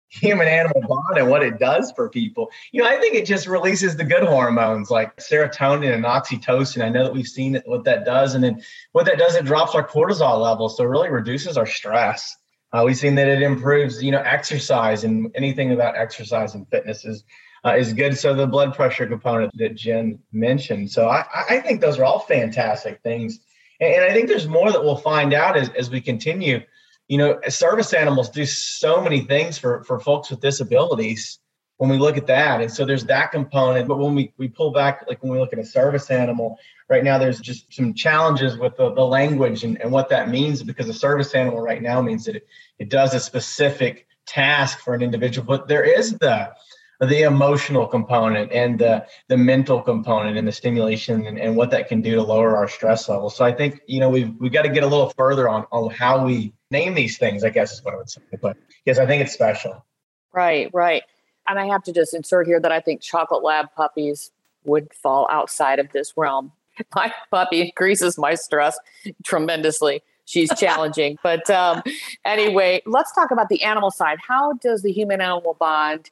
human 0.08 0.46
animal 0.46 0.80
bond 0.86 1.18
and 1.18 1.28
what 1.28 1.42
it 1.42 1.58
does 1.58 1.92
for 1.92 2.08
people. 2.08 2.50
You 2.72 2.82
know, 2.82 2.88
I 2.88 2.96
think 2.96 3.14
it 3.14 3.26
just 3.26 3.46
releases 3.46 3.96
the 3.96 4.04
good 4.04 4.22
hormones 4.22 4.90
like 4.90 5.16
serotonin 5.16 5.92
and 5.92 6.04
oxytocin. 6.04 6.82
I 6.82 6.88
know 6.88 7.04
that 7.04 7.12
we've 7.12 7.26
seen 7.26 7.60
what 7.66 7.84
that 7.84 8.04
does. 8.04 8.34
And 8.34 8.42
then 8.42 8.62
what 8.92 9.06
that 9.06 9.18
does, 9.18 9.34
it 9.34 9.44
drops 9.44 9.74
our 9.74 9.86
cortisol 9.86 10.40
levels. 10.40 10.76
So 10.76 10.84
it 10.84 10.88
really 10.88 11.10
reduces 11.10 11.58
our 11.58 11.66
stress. 11.66 12.36
Uh, 12.72 12.82
we've 12.84 12.96
seen 12.96 13.14
that 13.16 13.28
it 13.28 13.42
improves, 13.42 14.02
you 14.02 14.10
know, 14.10 14.22
exercise 14.22 15.04
and 15.04 15.30
anything 15.34 15.72
about 15.72 15.96
exercise 15.96 16.54
and 16.54 16.68
fitness 16.68 17.04
is 17.04 17.24
uh, 17.64 17.76
is 17.76 17.92
good. 17.92 18.16
So 18.16 18.34
the 18.34 18.46
blood 18.46 18.74
pressure 18.74 19.06
component 19.06 19.52
that 19.58 19.74
Jen 19.74 20.18
mentioned. 20.32 20.90
So 20.90 21.08
I, 21.08 21.24
I 21.48 21.60
think 21.60 21.80
those 21.80 21.98
are 21.98 22.04
all 22.04 22.20
fantastic 22.20 23.02
things. 23.02 23.40
And, 23.80 23.94
and 23.94 24.04
I 24.04 24.12
think 24.12 24.28
there's 24.28 24.48
more 24.48 24.70
that 24.70 24.82
we'll 24.82 24.96
find 24.96 25.34
out 25.34 25.56
as, 25.56 25.70
as 25.70 25.90
we 25.90 26.00
continue 26.00 26.60
you 27.08 27.18
know, 27.18 27.38
service 27.48 27.92
animals 27.92 28.30
do 28.30 28.44
so 28.44 29.00
many 29.00 29.20
things 29.20 29.58
for 29.58 29.84
for 29.84 30.00
folks 30.00 30.30
with 30.30 30.40
disabilities 30.40 31.38
when 31.78 31.90
we 31.90 31.98
look 31.98 32.16
at 32.16 32.26
that. 32.26 32.60
And 32.60 32.72
so 32.72 32.84
there's 32.84 33.04
that 33.04 33.30
component. 33.30 33.86
But 33.86 33.98
when 33.98 34.14
we, 34.14 34.32
we 34.38 34.48
pull 34.48 34.70
back, 34.70 35.04
like 35.08 35.22
when 35.22 35.32
we 35.32 35.38
look 35.38 35.52
at 35.52 35.58
a 35.58 35.64
service 35.64 36.10
animal, 36.10 36.58
right 36.88 37.04
now 37.04 37.18
there's 37.18 37.38
just 37.38 37.72
some 37.72 37.92
challenges 37.92 38.56
with 38.56 38.76
the, 38.76 38.94
the 38.94 39.04
language 39.04 39.62
and, 39.62 39.80
and 39.82 39.92
what 39.92 40.08
that 40.08 40.30
means 40.30 40.62
because 40.62 40.88
a 40.88 40.94
service 40.94 41.34
animal 41.34 41.60
right 41.60 41.82
now 41.82 42.00
means 42.00 42.24
that 42.24 42.36
it, 42.36 42.46
it 42.78 42.88
does 42.88 43.12
a 43.12 43.20
specific 43.20 44.06
task 44.26 44.78
for 44.78 44.94
an 44.94 45.02
individual. 45.02 45.46
But 45.46 45.68
there 45.68 45.84
is 45.84 46.12
the 46.12 46.54
the 47.00 47.22
emotional 47.22 47.86
component 47.86 48.52
and 48.52 48.78
the 48.78 49.06
the 49.28 49.36
mental 49.36 49.82
component 49.82 50.36
and 50.36 50.46
the 50.48 50.52
stimulation 50.52 51.26
and, 51.26 51.38
and 51.38 51.56
what 51.56 51.70
that 51.70 51.88
can 51.88 52.00
do 52.00 52.14
to 52.14 52.22
lower 52.22 52.56
our 52.56 52.68
stress 52.68 53.08
level. 53.08 53.30
So 53.30 53.44
I 53.44 53.52
think, 53.52 53.80
you 53.86 54.00
know, 54.00 54.08
we've 54.08 54.34
we 54.38 54.48
got 54.48 54.62
to 54.62 54.68
get 54.68 54.82
a 54.82 54.86
little 54.86 55.10
further 55.10 55.48
on, 55.48 55.66
on 55.72 55.90
how 55.90 56.24
we 56.24 56.54
name 56.70 56.94
these 56.94 57.18
things, 57.18 57.44
I 57.44 57.50
guess 57.50 57.72
is 57.72 57.84
what 57.84 57.94
I 57.94 57.96
would 57.98 58.10
say. 58.10 58.22
But 58.40 58.56
yes, 58.84 58.98
I 58.98 59.06
think 59.06 59.22
it's 59.22 59.32
special. 59.32 59.84
Right, 60.32 60.70
right. 60.72 61.02
And 61.48 61.58
I 61.58 61.66
have 61.66 61.82
to 61.84 61.92
just 61.92 62.14
insert 62.14 62.46
here 62.46 62.60
that 62.60 62.72
I 62.72 62.80
think 62.80 63.00
chocolate 63.00 63.42
lab 63.42 63.66
puppies 63.76 64.32
would 64.64 64.92
fall 64.92 65.28
outside 65.30 65.78
of 65.78 65.92
this 65.92 66.14
realm. 66.16 66.52
My 66.94 67.12
puppy 67.30 67.62
increases 67.62 68.18
my 68.18 68.34
stress 68.34 68.78
tremendously. 69.24 70.02
She's 70.26 70.50
challenging. 70.58 71.16
but 71.22 71.48
um, 71.48 71.82
anyway, 72.24 72.82
let's 72.84 73.14
talk 73.14 73.30
about 73.30 73.48
the 73.48 73.62
animal 73.62 73.90
side. 73.90 74.18
How 74.26 74.54
does 74.54 74.82
the 74.82 74.92
human 74.92 75.20
animal 75.20 75.56
bond 75.58 76.10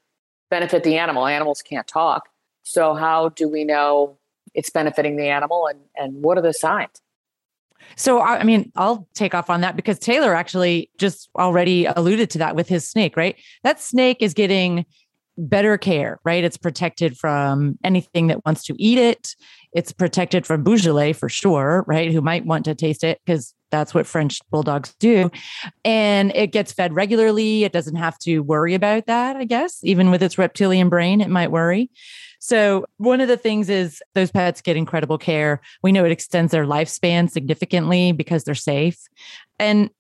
benefit 0.55 0.85
the 0.85 0.97
animal? 0.99 1.27
Animals 1.27 1.63
can't 1.63 1.87
talk. 1.87 2.29
So, 2.63 2.95
how 2.95 3.31
do 3.31 3.49
we 3.49 3.65
know 3.65 4.17
it's 4.55 4.71
benefiting 4.71 5.17
the 5.17 5.29
animal 5.29 5.67
and, 5.67 5.81
and 5.97 6.23
what 6.23 6.39
are 6.39 6.43
the 6.43 6.53
signs? 6.53 7.03
So, 7.97 8.21
I 8.21 8.45
mean, 8.45 8.71
I'll 8.77 9.09
take 9.15 9.35
off 9.35 9.51
on 9.51 9.61
that 9.63 9.75
because 9.75 9.99
Taylor 9.99 10.35
actually 10.35 10.91
just 10.97 11.29
already 11.37 11.87
alluded 11.87 12.31
to 12.31 12.39
that 12.39 12.55
with 12.55 12.69
his 12.69 12.89
snake, 12.89 13.17
right? 13.17 13.37
That 13.65 13.81
snake 13.81 14.19
is 14.21 14.33
getting 14.33 14.87
better 15.37 15.77
care, 15.77 16.21
right? 16.25 16.45
It's 16.45 16.57
protected 16.57 17.19
from 17.19 17.77
anything 17.83 18.29
that 18.29 18.45
wants 18.47 18.63
to 18.67 18.77
eat 18.79 18.99
it. 18.99 19.35
It's 19.73 19.93
protected 19.93 20.47
from 20.47 20.63
Beaujolais 20.63 21.15
for 21.15 21.29
sure, 21.29 21.85
right? 21.89 22.13
Who 22.13 22.21
might 22.21 22.47
want 22.47 22.65
to 22.67 22.77
taste 22.77 23.03
it 23.03 23.21
because 23.27 23.53
that's 23.75 23.93
what 23.93 24.07
French 24.07 24.39
bulldogs 24.51 24.95
do. 25.01 25.31
And 25.85 26.31
it 26.37 26.53
gets 26.53 26.73
fed 26.73 26.95
regularly. 26.95 27.65
It 27.65 27.73
doesn't 27.73 27.97
have 27.97 28.17
to 28.21 28.39
worry 28.39 28.75
about 28.75 29.07
that, 29.07 29.37
I 29.37 29.45
guess. 29.45 29.81
Even 29.83 30.13
with 30.13 30.23
its 30.23 30.39
reptilian 30.39 30.89
brain, 30.89 31.21
it 31.21 31.29
might 31.29 31.51
worry. 31.51 31.91
So, 32.39 32.85
one 32.99 33.21
of 33.21 33.27
the 33.27 33.37
things 33.37 33.69
is 33.69 34.01
those 34.15 34.31
pets 34.31 34.61
get 34.61 34.77
incredible 34.77 35.19
care. 35.19 35.61
We 35.83 35.91
know 35.91 36.05
it 36.05 36.13
extends 36.13 36.53
their 36.53 36.67
lifespan 36.67 37.29
significantly 37.29 38.13
because 38.13 38.45
they're 38.45 38.55
safe. 38.55 38.99
And, 39.59 39.91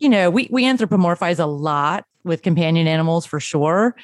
you 0.00 0.08
know, 0.08 0.28
we, 0.28 0.48
we 0.50 0.64
anthropomorphize 0.64 1.38
a 1.38 1.46
lot 1.46 2.06
with 2.24 2.42
companion 2.42 2.88
animals 2.88 3.26
for 3.26 3.38
sure. 3.38 3.94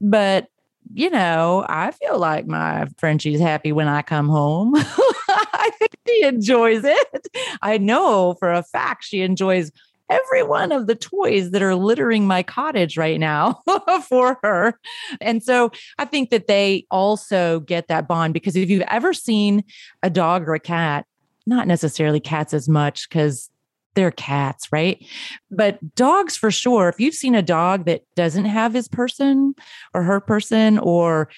But, 0.00 0.46
you 0.92 1.10
know, 1.10 1.64
I 1.68 1.90
feel 1.90 2.18
like 2.18 2.46
my 2.46 2.86
Frenchie's 2.98 3.40
happy 3.40 3.72
when 3.72 3.88
I 3.88 4.02
come 4.02 4.28
home. 4.28 4.76
I 5.64 5.70
think 5.70 5.92
she 6.06 6.22
enjoys 6.24 6.84
it. 6.84 7.28
I 7.62 7.78
know 7.78 8.34
for 8.38 8.52
a 8.52 8.62
fact 8.62 9.04
she 9.04 9.22
enjoys 9.22 9.72
every 10.10 10.42
one 10.42 10.70
of 10.70 10.86
the 10.86 10.94
toys 10.94 11.50
that 11.50 11.62
are 11.62 11.74
littering 11.74 12.26
my 12.26 12.42
cottage 12.42 12.96
right 12.96 13.18
now 13.18 13.62
for 14.08 14.38
her. 14.42 14.78
And 15.20 15.42
so 15.42 15.72
I 15.98 16.04
think 16.04 16.30
that 16.30 16.46
they 16.46 16.86
also 16.90 17.60
get 17.60 17.88
that 17.88 18.06
bond 18.06 18.34
because 18.34 18.54
if 18.54 18.68
you've 18.68 18.82
ever 18.82 19.14
seen 19.14 19.64
a 20.02 20.10
dog 20.10 20.46
or 20.46 20.54
a 20.54 20.60
cat, 20.60 21.06
not 21.46 21.66
necessarily 21.66 22.20
cats 22.20 22.52
as 22.52 22.68
much 22.68 23.08
because 23.08 23.50
they're 23.94 24.10
cats, 24.10 24.70
right? 24.72 25.04
But 25.50 25.94
dogs 25.94 26.36
for 26.36 26.50
sure. 26.50 26.88
If 26.88 27.00
you've 27.00 27.14
seen 27.14 27.34
a 27.34 27.42
dog 27.42 27.86
that 27.86 28.02
doesn't 28.14 28.44
have 28.44 28.74
his 28.74 28.88
person 28.88 29.54
or 29.94 30.02
her 30.02 30.20
person, 30.20 30.78
or 30.78 31.28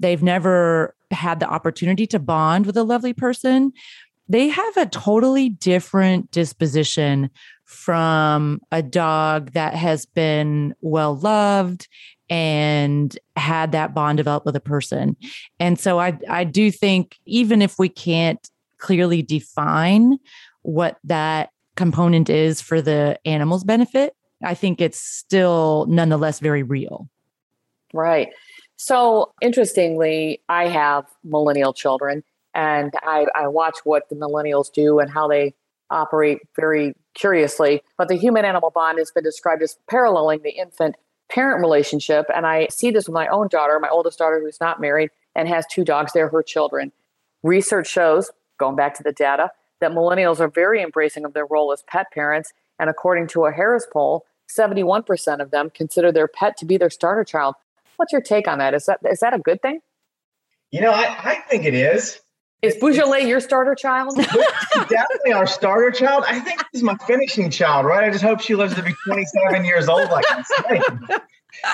they've 0.00 0.22
never 0.22 0.94
had 1.14 1.40
the 1.40 1.48
opportunity 1.48 2.06
to 2.08 2.18
bond 2.18 2.66
with 2.66 2.76
a 2.76 2.84
lovely 2.84 3.12
person, 3.12 3.72
they 4.28 4.48
have 4.48 4.76
a 4.76 4.86
totally 4.86 5.48
different 5.48 6.30
disposition 6.30 7.30
from 7.64 8.60
a 8.70 8.82
dog 8.82 9.52
that 9.52 9.74
has 9.74 10.06
been 10.06 10.74
well 10.80 11.16
loved 11.16 11.88
and 12.30 13.18
had 13.36 13.72
that 13.72 13.94
bond 13.94 14.16
developed 14.16 14.46
with 14.46 14.56
a 14.56 14.60
person. 14.60 15.16
And 15.60 15.78
so 15.78 15.98
I 15.98 16.18
I 16.28 16.44
do 16.44 16.70
think 16.70 17.18
even 17.26 17.62
if 17.62 17.78
we 17.78 17.88
can't 17.88 18.48
clearly 18.78 19.22
define 19.22 20.18
what 20.62 20.98
that 21.04 21.50
component 21.76 22.30
is 22.30 22.60
for 22.60 22.80
the 22.80 23.18
animal's 23.24 23.64
benefit, 23.64 24.14
I 24.42 24.54
think 24.54 24.80
it's 24.80 25.00
still 25.00 25.86
nonetheless 25.88 26.40
very 26.40 26.62
real. 26.62 27.08
Right. 27.92 28.28
So 28.76 29.32
interestingly, 29.40 30.42
I 30.48 30.68
have 30.68 31.06
millennial 31.22 31.72
children 31.72 32.24
and 32.54 32.92
I, 33.02 33.26
I 33.34 33.48
watch 33.48 33.78
what 33.84 34.08
the 34.08 34.16
millennials 34.16 34.72
do 34.72 34.98
and 34.98 35.10
how 35.10 35.28
they 35.28 35.54
operate 35.90 36.38
very 36.56 36.94
curiously. 37.14 37.82
But 37.96 38.08
the 38.08 38.16
human 38.16 38.44
animal 38.44 38.70
bond 38.70 38.98
has 38.98 39.10
been 39.10 39.24
described 39.24 39.62
as 39.62 39.76
paralleling 39.88 40.42
the 40.42 40.50
infant 40.50 40.96
parent 41.30 41.60
relationship. 41.60 42.26
And 42.34 42.46
I 42.46 42.68
see 42.68 42.90
this 42.90 43.06
with 43.06 43.14
my 43.14 43.28
own 43.28 43.48
daughter, 43.48 43.78
my 43.80 43.88
oldest 43.88 44.18
daughter, 44.18 44.40
who's 44.40 44.60
not 44.60 44.80
married 44.80 45.10
and 45.34 45.48
has 45.48 45.66
two 45.66 45.84
dogs. 45.84 46.12
They're 46.12 46.28
her 46.28 46.42
children. 46.42 46.92
Research 47.42 47.88
shows, 47.88 48.30
going 48.58 48.76
back 48.76 48.94
to 48.94 49.02
the 49.02 49.12
data, 49.12 49.50
that 49.80 49.92
millennials 49.92 50.40
are 50.40 50.48
very 50.48 50.82
embracing 50.82 51.24
of 51.24 51.32
their 51.32 51.46
role 51.46 51.72
as 51.72 51.82
pet 51.86 52.06
parents. 52.12 52.52
And 52.78 52.88
according 52.88 53.28
to 53.28 53.46
a 53.46 53.52
Harris 53.52 53.86
poll, 53.92 54.24
71% 54.56 55.40
of 55.40 55.50
them 55.50 55.70
consider 55.70 56.12
their 56.12 56.28
pet 56.28 56.56
to 56.58 56.64
be 56.64 56.76
their 56.76 56.90
starter 56.90 57.24
child. 57.24 57.54
What's 57.96 58.12
your 58.12 58.20
take 58.20 58.48
on 58.48 58.58
that? 58.58 58.74
Is 58.74 58.86
that 58.86 59.00
is 59.10 59.20
that 59.20 59.34
a 59.34 59.38
good 59.38 59.62
thing? 59.62 59.80
You 60.70 60.80
know, 60.80 60.92
I, 60.92 61.16
I 61.22 61.34
think 61.48 61.64
it 61.64 61.74
is. 61.74 62.20
Is 62.62 62.76
Beaujolais 62.76 63.28
your 63.28 63.40
starter 63.40 63.74
child? 63.74 64.16
definitely 64.16 65.32
our 65.34 65.46
starter 65.46 65.90
child. 65.90 66.24
I 66.26 66.40
think 66.40 66.58
this 66.72 66.80
is 66.80 66.82
my 66.82 66.96
finishing 67.06 67.50
child, 67.50 67.84
right? 67.84 68.04
I 68.04 68.10
just 68.10 68.24
hope 68.24 68.40
she 68.40 68.54
lives 68.54 68.74
to 68.74 68.82
be 68.82 68.94
27 69.06 69.64
years 69.66 69.88
old 69.88 70.10
like 70.10 70.24
my 70.30 70.42
snake. 70.42 70.82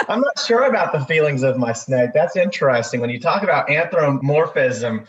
I'm 0.08 0.20
not 0.20 0.38
sure 0.38 0.64
about 0.64 0.92
the 0.92 1.04
feelings 1.04 1.42
of 1.44 1.58
my 1.58 1.72
snake. 1.72 2.10
That's 2.12 2.36
interesting. 2.36 3.00
When 3.00 3.08
you 3.08 3.20
talk 3.20 3.44
about 3.44 3.70
anthropomorphism, 3.70 5.06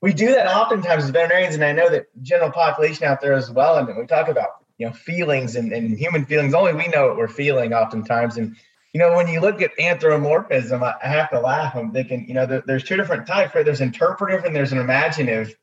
we 0.00 0.12
do 0.12 0.28
that 0.28 0.46
oftentimes 0.46 1.04
as 1.04 1.10
veterinarians, 1.10 1.56
and 1.56 1.64
I 1.64 1.72
know 1.72 1.88
that 1.90 2.06
general 2.22 2.52
population 2.52 3.04
out 3.04 3.20
there 3.20 3.32
as 3.32 3.50
well. 3.50 3.76
And 3.76 3.88
we 3.96 4.06
talk 4.06 4.28
about 4.28 4.48
you 4.78 4.86
know 4.86 4.92
feelings 4.92 5.56
and, 5.56 5.72
and 5.72 5.98
human 5.98 6.24
feelings. 6.24 6.54
Only 6.54 6.72
we 6.72 6.86
know 6.86 7.08
what 7.08 7.16
we're 7.16 7.28
feeling 7.28 7.74
oftentimes. 7.74 8.36
And 8.36 8.56
you 8.92 9.00
know, 9.00 9.14
when 9.14 9.28
you 9.28 9.40
look 9.40 9.60
at 9.60 9.78
anthropomorphism, 9.78 10.82
I 10.82 10.94
have 11.02 11.30
to 11.30 11.40
laugh. 11.40 11.74
I'm 11.76 11.92
thinking, 11.92 12.26
you 12.26 12.34
know, 12.34 12.46
there, 12.46 12.62
there's 12.66 12.84
two 12.84 12.96
different 12.96 13.26
types, 13.26 13.54
right? 13.54 13.64
There's 13.64 13.80
interpretive 13.80 14.44
and 14.44 14.56
there's 14.56 14.72
an 14.72 14.78
imaginative. 14.78 15.54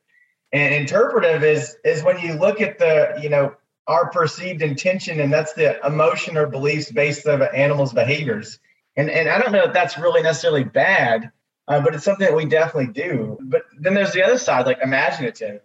And 0.52 0.74
interpretive 0.74 1.42
is 1.42 1.76
is 1.84 2.04
when 2.04 2.20
you 2.20 2.34
look 2.34 2.60
at 2.60 2.78
the, 2.78 3.18
you 3.20 3.28
know, 3.28 3.54
our 3.88 4.10
perceived 4.10 4.62
intention, 4.62 5.20
and 5.20 5.32
that's 5.32 5.54
the 5.54 5.84
emotion 5.84 6.36
or 6.36 6.46
beliefs 6.46 6.90
based 6.90 7.26
of 7.26 7.40
an 7.40 7.54
animal's 7.54 7.92
behaviors. 7.92 8.60
And 8.96 9.10
and 9.10 9.28
I 9.28 9.38
don't 9.40 9.52
know 9.52 9.64
if 9.64 9.72
that's 9.72 9.98
really 9.98 10.22
necessarily 10.22 10.64
bad, 10.64 11.32
uh, 11.66 11.80
but 11.80 11.94
it's 11.94 12.04
something 12.04 12.26
that 12.26 12.36
we 12.36 12.44
definitely 12.44 12.92
do. 12.92 13.38
But 13.40 13.64
then 13.78 13.94
there's 13.94 14.12
the 14.12 14.24
other 14.24 14.38
side, 14.38 14.66
like 14.66 14.78
imaginative. 14.82 15.62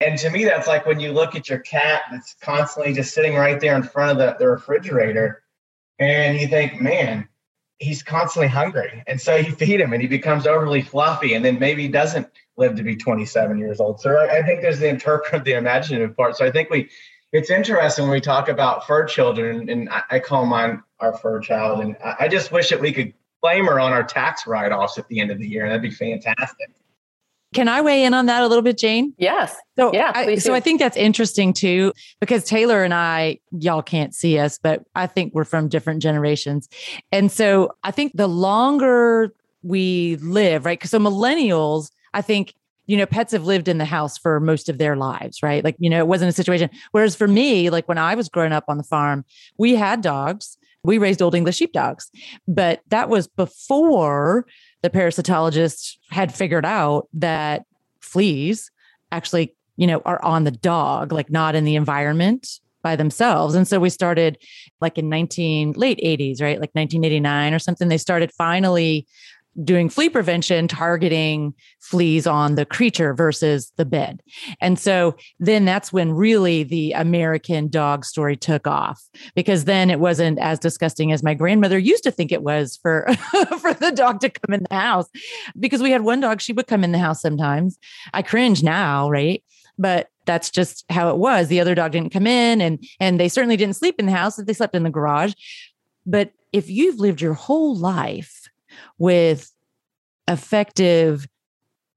And 0.00 0.18
to 0.18 0.30
me, 0.30 0.44
that's 0.44 0.68
like 0.68 0.86
when 0.86 1.00
you 1.00 1.12
look 1.12 1.34
at 1.34 1.48
your 1.48 1.58
cat 1.58 2.02
that's 2.10 2.34
constantly 2.40 2.92
just 2.92 3.14
sitting 3.14 3.34
right 3.34 3.58
there 3.58 3.74
in 3.74 3.82
front 3.82 4.12
of 4.12 4.18
the, 4.18 4.36
the 4.38 4.48
refrigerator 4.48 5.42
and 5.98 6.38
you 6.38 6.48
think, 6.48 6.80
man, 6.80 7.28
he's 7.78 8.02
constantly 8.02 8.48
hungry. 8.48 9.02
And 9.06 9.20
so 9.20 9.36
you 9.36 9.52
feed 9.56 9.80
him 9.80 9.92
and 9.92 10.02
he 10.02 10.08
becomes 10.08 10.46
overly 10.46 10.82
fluffy 10.82 11.34
and 11.34 11.44
then 11.44 11.58
maybe 11.58 11.82
he 11.82 11.88
doesn't 11.88 12.28
live 12.56 12.76
to 12.76 12.82
be 12.82 12.96
27 12.96 13.58
years 13.58 13.80
old. 13.80 14.00
So 14.00 14.16
I, 14.16 14.38
I 14.38 14.42
think 14.42 14.62
there's 14.62 14.80
the 14.80 14.88
interpret 14.88 15.44
the 15.44 15.54
imaginative 15.54 16.16
part. 16.16 16.36
So 16.36 16.44
I 16.44 16.50
think 16.50 16.70
we 16.70 16.88
it's 17.32 17.50
interesting 17.50 18.04
when 18.04 18.12
we 18.12 18.20
talk 18.20 18.48
about 18.48 18.86
fur 18.86 19.04
children, 19.04 19.68
and 19.68 19.88
I, 19.90 20.02
I 20.12 20.18
call 20.18 20.46
mine 20.46 20.82
our 21.00 21.16
fur 21.16 21.40
child. 21.40 21.80
And 21.80 21.96
I, 22.02 22.16
I 22.20 22.28
just 22.28 22.52
wish 22.52 22.70
that 22.70 22.80
we 22.80 22.92
could 22.92 23.12
claim 23.42 23.66
her 23.66 23.78
on 23.78 23.92
our 23.92 24.02
tax 24.02 24.46
write-offs 24.46 24.98
at 24.98 25.06
the 25.08 25.20
end 25.20 25.30
of 25.30 25.38
the 25.38 25.46
year. 25.46 25.64
and 25.64 25.70
That'd 25.70 25.82
be 25.82 25.90
fantastic. 25.90 26.70
Can 27.54 27.66
I 27.66 27.80
weigh 27.80 28.04
in 28.04 28.12
on 28.12 28.26
that 28.26 28.42
a 28.42 28.46
little 28.46 28.62
bit, 28.62 28.76
Jane? 28.76 29.14
Yes. 29.16 29.56
So 29.78 29.92
yeah, 29.94 30.12
I, 30.14 30.34
so 30.36 30.52
I 30.52 30.60
think 30.60 30.80
that's 30.80 30.96
interesting 30.96 31.52
too, 31.52 31.92
because 32.20 32.44
Taylor 32.44 32.84
and 32.84 32.92
I, 32.92 33.38
y'all 33.52 33.82
can't 33.82 34.14
see 34.14 34.38
us, 34.38 34.58
but 34.62 34.82
I 34.94 35.06
think 35.06 35.34
we're 35.34 35.44
from 35.44 35.68
different 35.68 36.02
generations. 36.02 36.68
And 37.10 37.32
so 37.32 37.70
I 37.84 37.90
think 37.90 38.12
the 38.14 38.26
longer 38.26 39.32
we 39.62 40.16
live, 40.16 40.66
right? 40.66 40.78
Because 40.78 40.90
so 40.90 40.98
millennials, 40.98 41.90
I 42.12 42.20
think, 42.20 42.54
you 42.86 42.96
know, 42.96 43.06
pets 43.06 43.32
have 43.32 43.44
lived 43.44 43.68
in 43.68 43.78
the 43.78 43.84
house 43.84 44.18
for 44.18 44.40
most 44.40 44.68
of 44.68 44.78
their 44.78 44.96
lives, 44.96 45.42
right? 45.42 45.64
Like, 45.64 45.76
you 45.78 45.88
know, 45.88 45.98
it 45.98 46.06
wasn't 46.06 46.28
a 46.28 46.32
situation. 46.32 46.70
Whereas 46.92 47.16
for 47.16 47.28
me, 47.28 47.70
like 47.70 47.88
when 47.88 47.98
I 47.98 48.14
was 48.14 48.28
growing 48.28 48.52
up 48.52 48.64
on 48.68 48.76
the 48.76 48.84
farm, 48.84 49.24
we 49.56 49.74
had 49.74 50.02
dogs. 50.02 50.58
We 50.84 50.98
raised 50.98 51.20
old 51.20 51.34
English 51.34 51.56
sheepdogs, 51.56 52.08
but 52.46 52.82
that 52.88 53.08
was 53.08 53.26
before 53.26 54.46
the 54.82 54.90
parasitologists 54.90 55.96
had 56.10 56.34
figured 56.34 56.64
out 56.64 57.08
that 57.12 57.64
fleas 58.00 58.70
actually, 59.10 59.54
you 59.76 59.86
know, 59.86 60.02
are 60.04 60.22
on 60.24 60.44
the 60.44 60.50
dog, 60.50 61.12
like 61.12 61.30
not 61.30 61.54
in 61.54 61.64
the 61.64 61.76
environment 61.76 62.60
by 62.82 62.96
themselves. 62.96 63.54
And 63.54 63.66
so 63.66 63.80
we 63.80 63.90
started 63.90 64.38
like 64.80 64.98
in 64.98 65.08
19 65.08 65.72
late 65.72 65.98
80s, 65.98 66.40
right? 66.40 66.60
Like 66.60 66.70
1989 66.74 67.54
or 67.54 67.58
something. 67.58 67.88
They 67.88 67.98
started 67.98 68.32
finally 68.32 69.06
doing 69.64 69.88
flea 69.88 70.08
prevention 70.08 70.68
targeting 70.68 71.52
fleas 71.80 72.26
on 72.26 72.54
the 72.54 72.64
creature 72.64 73.12
versus 73.12 73.72
the 73.76 73.84
bed. 73.84 74.22
And 74.60 74.78
so 74.78 75.16
then 75.40 75.64
that's 75.64 75.92
when 75.92 76.12
really 76.12 76.62
the 76.62 76.92
American 76.92 77.68
dog 77.68 78.04
story 78.04 78.36
took 78.36 78.66
off 78.66 79.02
because 79.34 79.64
then 79.64 79.90
it 79.90 80.00
wasn't 80.00 80.38
as 80.38 80.58
disgusting 80.58 81.12
as 81.12 81.22
my 81.22 81.34
grandmother 81.34 81.78
used 81.78 82.04
to 82.04 82.10
think 82.10 82.30
it 82.30 82.42
was 82.42 82.78
for 82.80 83.06
for 83.60 83.74
the 83.74 83.92
dog 83.92 84.20
to 84.20 84.30
come 84.30 84.54
in 84.54 84.64
the 84.68 84.76
house 84.76 85.06
because 85.58 85.82
we 85.82 85.90
had 85.90 86.02
one 86.02 86.20
dog 86.20 86.40
she 86.40 86.52
would 86.52 86.66
come 86.66 86.84
in 86.84 86.92
the 86.92 86.98
house 86.98 87.20
sometimes. 87.20 87.78
I 88.14 88.22
cringe 88.22 88.62
now, 88.62 89.10
right? 89.10 89.42
But 89.76 90.08
that's 90.24 90.50
just 90.50 90.84
how 90.90 91.08
it 91.08 91.16
was. 91.16 91.48
The 91.48 91.60
other 91.60 91.74
dog 91.74 91.92
didn't 91.92 92.12
come 92.12 92.26
in 92.26 92.60
and 92.60 92.84
and 93.00 93.18
they 93.18 93.28
certainly 93.28 93.56
didn't 93.56 93.76
sleep 93.76 93.96
in 93.98 94.06
the 94.06 94.12
house, 94.12 94.36
they 94.36 94.52
slept 94.52 94.76
in 94.76 94.84
the 94.84 94.90
garage. 94.90 95.32
But 96.06 96.32
if 96.52 96.70
you've 96.70 96.98
lived 96.98 97.20
your 97.20 97.34
whole 97.34 97.76
life 97.76 98.37
with 98.98 99.52
effective 100.26 101.26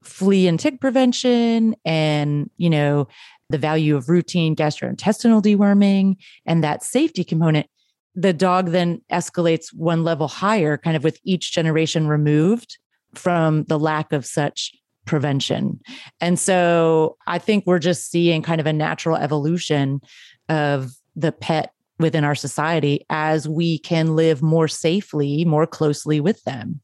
flea 0.03 0.47
and 0.47 0.59
tick 0.59 0.79
prevention 0.81 1.75
and, 1.85 2.49
you 2.57 2.69
know, 2.69 3.07
the 3.49 3.57
value 3.57 3.95
of 3.95 4.09
routine 4.09 4.55
gastrointestinal 4.55 5.41
deworming 5.41 6.15
and 6.45 6.63
that 6.63 6.83
safety 6.83 7.23
component, 7.23 7.67
the 8.15 8.33
dog 8.33 8.69
then 8.69 9.01
escalates 9.11 9.67
one 9.73 10.03
level 10.03 10.27
higher, 10.27 10.77
kind 10.77 10.95
of 10.97 11.03
with 11.03 11.19
each 11.23 11.51
generation 11.51 12.07
removed 12.07 12.77
from 13.13 13.63
the 13.65 13.77
lack 13.77 14.13
of 14.13 14.25
such 14.25 14.71
prevention. 15.05 15.79
And 16.19 16.39
so 16.39 17.17
I 17.27 17.39
think 17.39 17.65
we're 17.65 17.79
just 17.79 18.09
seeing 18.09 18.41
kind 18.41 18.61
of 18.61 18.67
a 18.67 18.73
natural 18.73 19.17
evolution 19.17 19.99
of 20.49 20.91
the 21.15 21.31
pet 21.31 21.73
within 22.01 22.23
our 22.23 22.35
society 22.35 23.05
as 23.09 23.47
we 23.47 23.79
can 23.79 24.15
live 24.15 24.41
more 24.41 24.67
safely, 24.67 25.45
more 25.45 25.65
closely 25.65 26.19
with 26.19 26.43
them. 26.43 26.81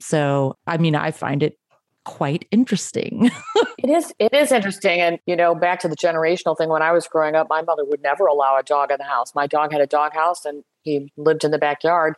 So, 0.00 0.56
I 0.66 0.76
mean, 0.76 0.94
I 0.94 1.10
find 1.10 1.42
it 1.42 1.58
quite 2.04 2.46
interesting. 2.50 3.30
it 3.78 3.90
is 3.90 4.12
it 4.18 4.32
is 4.32 4.52
interesting 4.52 5.00
and 5.00 5.18
you 5.26 5.34
know 5.34 5.54
back 5.54 5.80
to 5.80 5.88
the 5.88 5.96
generational 5.96 6.56
thing 6.56 6.68
when 6.68 6.80
I 6.80 6.92
was 6.92 7.08
growing 7.08 7.34
up 7.34 7.48
my 7.50 7.62
mother 7.62 7.84
would 7.84 8.00
never 8.00 8.26
allow 8.26 8.56
a 8.56 8.62
dog 8.62 8.92
in 8.92 8.98
the 8.98 9.04
house. 9.04 9.34
My 9.34 9.46
dog 9.46 9.72
had 9.72 9.80
a 9.80 9.86
dog 9.86 10.14
house 10.14 10.44
and 10.44 10.62
he 10.82 11.12
lived 11.16 11.44
in 11.44 11.50
the 11.50 11.58
backyard. 11.58 12.14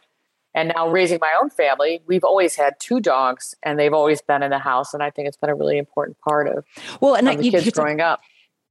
And 0.55 0.73
now 0.75 0.89
raising 0.89 1.19
my 1.21 1.33
own 1.41 1.51
family, 1.51 2.01
we've 2.07 2.25
always 2.25 2.57
had 2.57 2.75
two 2.81 3.01
dogs 3.01 3.55
and 3.63 3.79
they've 3.79 3.93
always 3.93 4.21
been 4.21 4.43
in 4.43 4.51
the 4.51 4.59
house 4.59 4.93
and 4.93 5.03
I 5.03 5.11
think 5.11 5.29
it's 5.29 5.37
been 5.37 5.51
a 5.51 5.55
really 5.55 5.79
important 5.79 6.19
part 6.21 6.49
of 6.49 6.65
well 7.01 7.15
and 7.15 7.29
of 7.29 7.39
the 7.39 7.51
kids 7.51 7.71
growing 7.71 8.01
up 8.01 8.21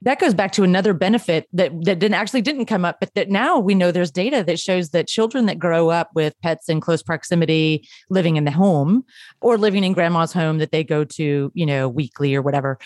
that 0.01 0.19
goes 0.19 0.33
back 0.33 0.51
to 0.51 0.63
another 0.63 0.93
benefit 0.93 1.47
that 1.53 1.71
that 1.83 1.99
didn't 1.99 2.13
actually 2.13 2.41
didn't 2.41 2.65
come 2.65 2.85
up 2.85 2.97
but 2.99 3.13
that 3.15 3.29
now 3.29 3.59
we 3.59 3.75
know 3.75 3.91
there's 3.91 4.11
data 4.11 4.43
that 4.43 4.59
shows 4.59 4.89
that 4.89 5.07
children 5.07 5.45
that 5.45 5.59
grow 5.59 5.89
up 5.89 6.09
with 6.13 6.39
pets 6.41 6.69
in 6.69 6.79
close 6.79 7.01
proximity 7.01 7.87
living 8.09 8.35
in 8.35 8.45
the 8.45 8.51
home 8.51 9.03
or 9.41 9.57
living 9.57 9.83
in 9.83 9.93
grandma's 9.93 10.33
home 10.33 10.59
that 10.59 10.71
they 10.71 10.83
go 10.83 11.03
to 11.03 11.51
you 11.53 11.65
know 11.65 11.87
weekly 11.87 12.35
or 12.35 12.41
whatever 12.41 12.77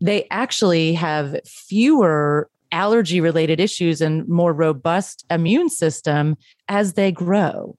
they 0.00 0.26
actually 0.30 0.94
have 0.94 1.38
fewer 1.46 2.48
allergy 2.72 3.20
related 3.20 3.60
issues 3.60 4.00
and 4.00 4.26
more 4.28 4.52
robust 4.52 5.24
immune 5.30 5.68
system 5.68 6.36
as 6.68 6.94
they 6.94 7.10
grow 7.10 7.76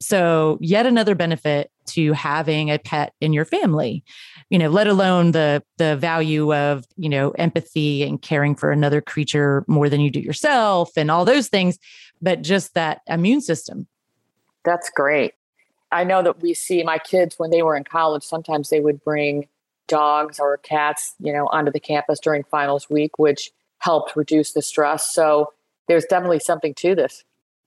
so 0.00 0.58
yet 0.60 0.86
another 0.86 1.14
benefit 1.14 1.70
to 1.86 2.12
having 2.12 2.70
a 2.70 2.78
pet 2.78 3.12
in 3.20 3.32
your 3.32 3.44
family 3.44 4.02
you 4.50 4.58
know 4.58 4.68
let 4.68 4.86
alone 4.86 5.32
the 5.32 5.62
the 5.78 5.96
value 5.96 6.54
of 6.54 6.84
you 6.96 7.08
know 7.08 7.30
empathy 7.32 8.02
and 8.02 8.22
caring 8.22 8.54
for 8.54 8.70
another 8.70 9.00
creature 9.00 9.64
more 9.66 9.88
than 9.88 10.00
you 10.00 10.10
do 10.10 10.20
yourself 10.20 10.90
and 10.96 11.10
all 11.10 11.24
those 11.24 11.48
things 11.48 11.78
but 12.22 12.42
just 12.42 12.74
that 12.74 13.02
immune 13.06 13.40
system. 13.40 13.86
That's 14.64 14.88
great. 14.88 15.34
I 15.92 16.04
know 16.04 16.22
that 16.22 16.40
we 16.40 16.54
see 16.54 16.82
my 16.82 16.98
kids 16.98 17.38
when 17.38 17.50
they 17.50 17.62
were 17.62 17.76
in 17.76 17.84
college 17.84 18.22
sometimes 18.22 18.70
they 18.70 18.80
would 18.80 19.02
bring 19.04 19.48
dogs 19.86 20.40
or 20.40 20.56
cats 20.58 21.14
you 21.18 21.32
know 21.32 21.46
onto 21.48 21.70
the 21.70 21.80
campus 21.80 22.18
during 22.18 22.42
finals 22.44 22.88
week 22.88 23.18
which 23.18 23.50
helped 23.78 24.16
reduce 24.16 24.52
the 24.52 24.62
stress. 24.62 25.12
So 25.12 25.52
there's 25.88 26.06
definitely 26.06 26.38
something 26.38 26.74
to 26.74 26.94
this 26.94 27.24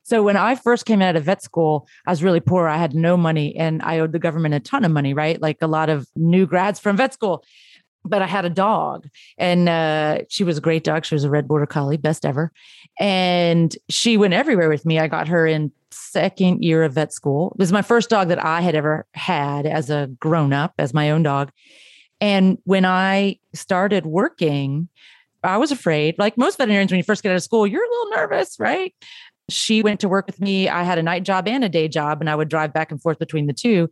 so 0.07 0.23
when 0.23 0.37
I 0.37 0.55
first 0.55 0.85
came 0.85 1.01
out 1.01 1.17
of 1.17 1.25
vet 1.25 1.43
school, 1.43 1.85
I 2.05 2.11
was 2.11 2.23
really 2.23 2.39
poor. 2.39 2.69
I 2.69 2.77
had 2.77 2.95
no 2.95 3.17
money 3.17 3.53
and 3.57 3.81
I 3.83 3.99
owed 3.99 4.13
the 4.13 4.19
government 4.19 4.55
a 4.55 4.61
ton 4.61 4.85
of 4.85 4.91
money, 4.91 5.13
right? 5.13 5.41
Like 5.41 5.57
a 5.61 5.67
lot 5.67 5.89
of 5.89 6.07
new 6.15 6.45
grads 6.45 6.79
from 6.79 6.95
vet 6.95 7.13
school. 7.13 7.43
But 8.05 8.21
I 8.21 8.25
had 8.25 8.45
a 8.45 8.49
dog 8.49 9.09
and 9.37 9.67
uh, 9.67 10.19
she 10.29 10.45
was 10.45 10.57
a 10.57 10.61
great 10.61 10.85
dog. 10.85 11.03
She 11.03 11.13
was 11.13 11.25
a 11.25 11.29
red 11.29 11.45
border 11.45 11.65
collie, 11.65 11.97
best 11.97 12.25
ever. 12.25 12.53
And 12.97 13.75
she 13.89 14.15
went 14.15 14.33
everywhere 14.33 14.69
with 14.69 14.85
me. 14.85 14.97
I 14.97 15.07
got 15.07 15.27
her 15.27 15.45
in 15.45 15.73
second 15.91 16.63
year 16.63 16.83
of 16.83 16.93
vet 16.93 17.11
school. 17.11 17.51
It 17.55 17.59
was 17.59 17.73
my 17.73 17.81
first 17.81 18.09
dog 18.09 18.29
that 18.29 18.41
I 18.41 18.61
had 18.61 18.75
ever 18.75 19.05
had 19.13 19.65
as 19.65 19.89
a 19.89 20.07
grown 20.21 20.53
up, 20.53 20.73
as 20.79 20.93
my 20.93 21.11
own 21.11 21.23
dog. 21.23 21.51
And 22.21 22.59
when 22.63 22.85
I 22.85 23.39
started 23.53 24.05
working, 24.05 24.87
I 25.43 25.57
was 25.57 25.71
afraid. 25.71 26.15
Like 26.17 26.37
most 26.37 26.57
veterinarians, 26.57 26.91
when 26.91 26.97
you 26.97 27.03
first 27.03 27.23
get 27.23 27.31
out 27.31 27.35
of 27.35 27.43
school, 27.43 27.67
you're 27.67 27.83
a 27.83 27.89
little 27.89 28.11
nervous, 28.17 28.59
right? 28.59 28.93
She 29.49 29.81
went 29.81 29.99
to 30.01 30.09
work 30.09 30.27
with 30.27 30.41
me. 30.41 30.67
I 30.67 30.83
had 30.83 30.97
a 30.97 31.03
night 31.03 31.23
job 31.23 31.47
and 31.47 31.63
a 31.63 31.69
day 31.69 31.87
job, 31.87 32.21
and 32.21 32.29
I 32.29 32.35
would 32.35 32.49
drive 32.49 32.73
back 32.73 32.91
and 32.91 33.01
forth 33.01 33.19
between 33.19 33.47
the 33.47 33.53
two. 33.53 33.89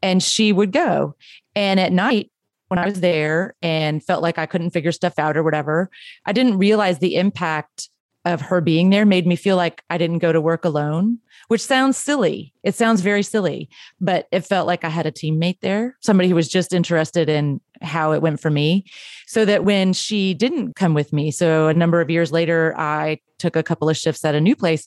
And 0.00 0.22
she 0.22 0.52
would 0.52 0.72
go. 0.72 1.16
And 1.54 1.78
at 1.78 1.92
night, 1.92 2.30
when 2.68 2.78
I 2.78 2.86
was 2.86 3.00
there 3.00 3.54
and 3.62 4.02
felt 4.02 4.22
like 4.22 4.38
I 4.38 4.46
couldn't 4.46 4.70
figure 4.70 4.92
stuff 4.92 5.18
out 5.18 5.36
or 5.36 5.42
whatever, 5.42 5.90
I 6.24 6.32
didn't 6.32 6.58
realize 6.58 6.98
the 6.98 7.16
impact 7.16 7.90
of 8.24 8.40
her 8.40 8.60
being 8.60 8.90
there 8.90 9.04
made 9.04 9.26
me 9.26 9.36
feel 9.36 9.56
like 9.56 9.82
I 9.90 9.98
didn't 9.98 10.18
go 10.18 10.32
to 10.32 10.40
work 10.40 10.64
alone, 10.64 11.18
which 11.48 11.60
sounds 11.60 11.96
silly. 11.96 12.52
It 12.62 12.74
sounds 12.74 13.00
very 13.00 13.22
silly, 13.22 13.68
but 14.00 14.28
it 14.30 14.42
felt 14.42 14.66
like 14.66 14.84
I 14.84 14.88
had 14.88 15.06
a 15.06 15.12
teammate 15.12 15.60
there, 15.60 15.96
somebody 16.00 16.28
who 16.28 16.34
was 16.34 16.48
just 16.48 16.72
interested 16.72 17.28
in 17.28 17.60
how 17.80 18.12
it 18.12 18.22
went 18.22 18.40
for 18.40 18.50
me. 18.50 18.84
So 19.26 19.44
that 19.44 19.64
when 19.64 19.92
she 19.92 20.34
didn't 20.34 20.76
come 20.76 20.94
with 20.94 21.12
me, 21.12 21.30
so 21.30 21.66
a 21.66 21.74
number 21.74 22.00
of 22.00 22.10
years 22.10 22.30
later, 22.30 22.74
I 22.78 23.18
took 23.38 23.56
a 23.56 23.62
couple 23.62 23.88
of 23.88 23.96
shifts 23.96 24.24
at 24.24 24.36
a 24.36 24.40
new 24.40 24.54
place 24.54 24.86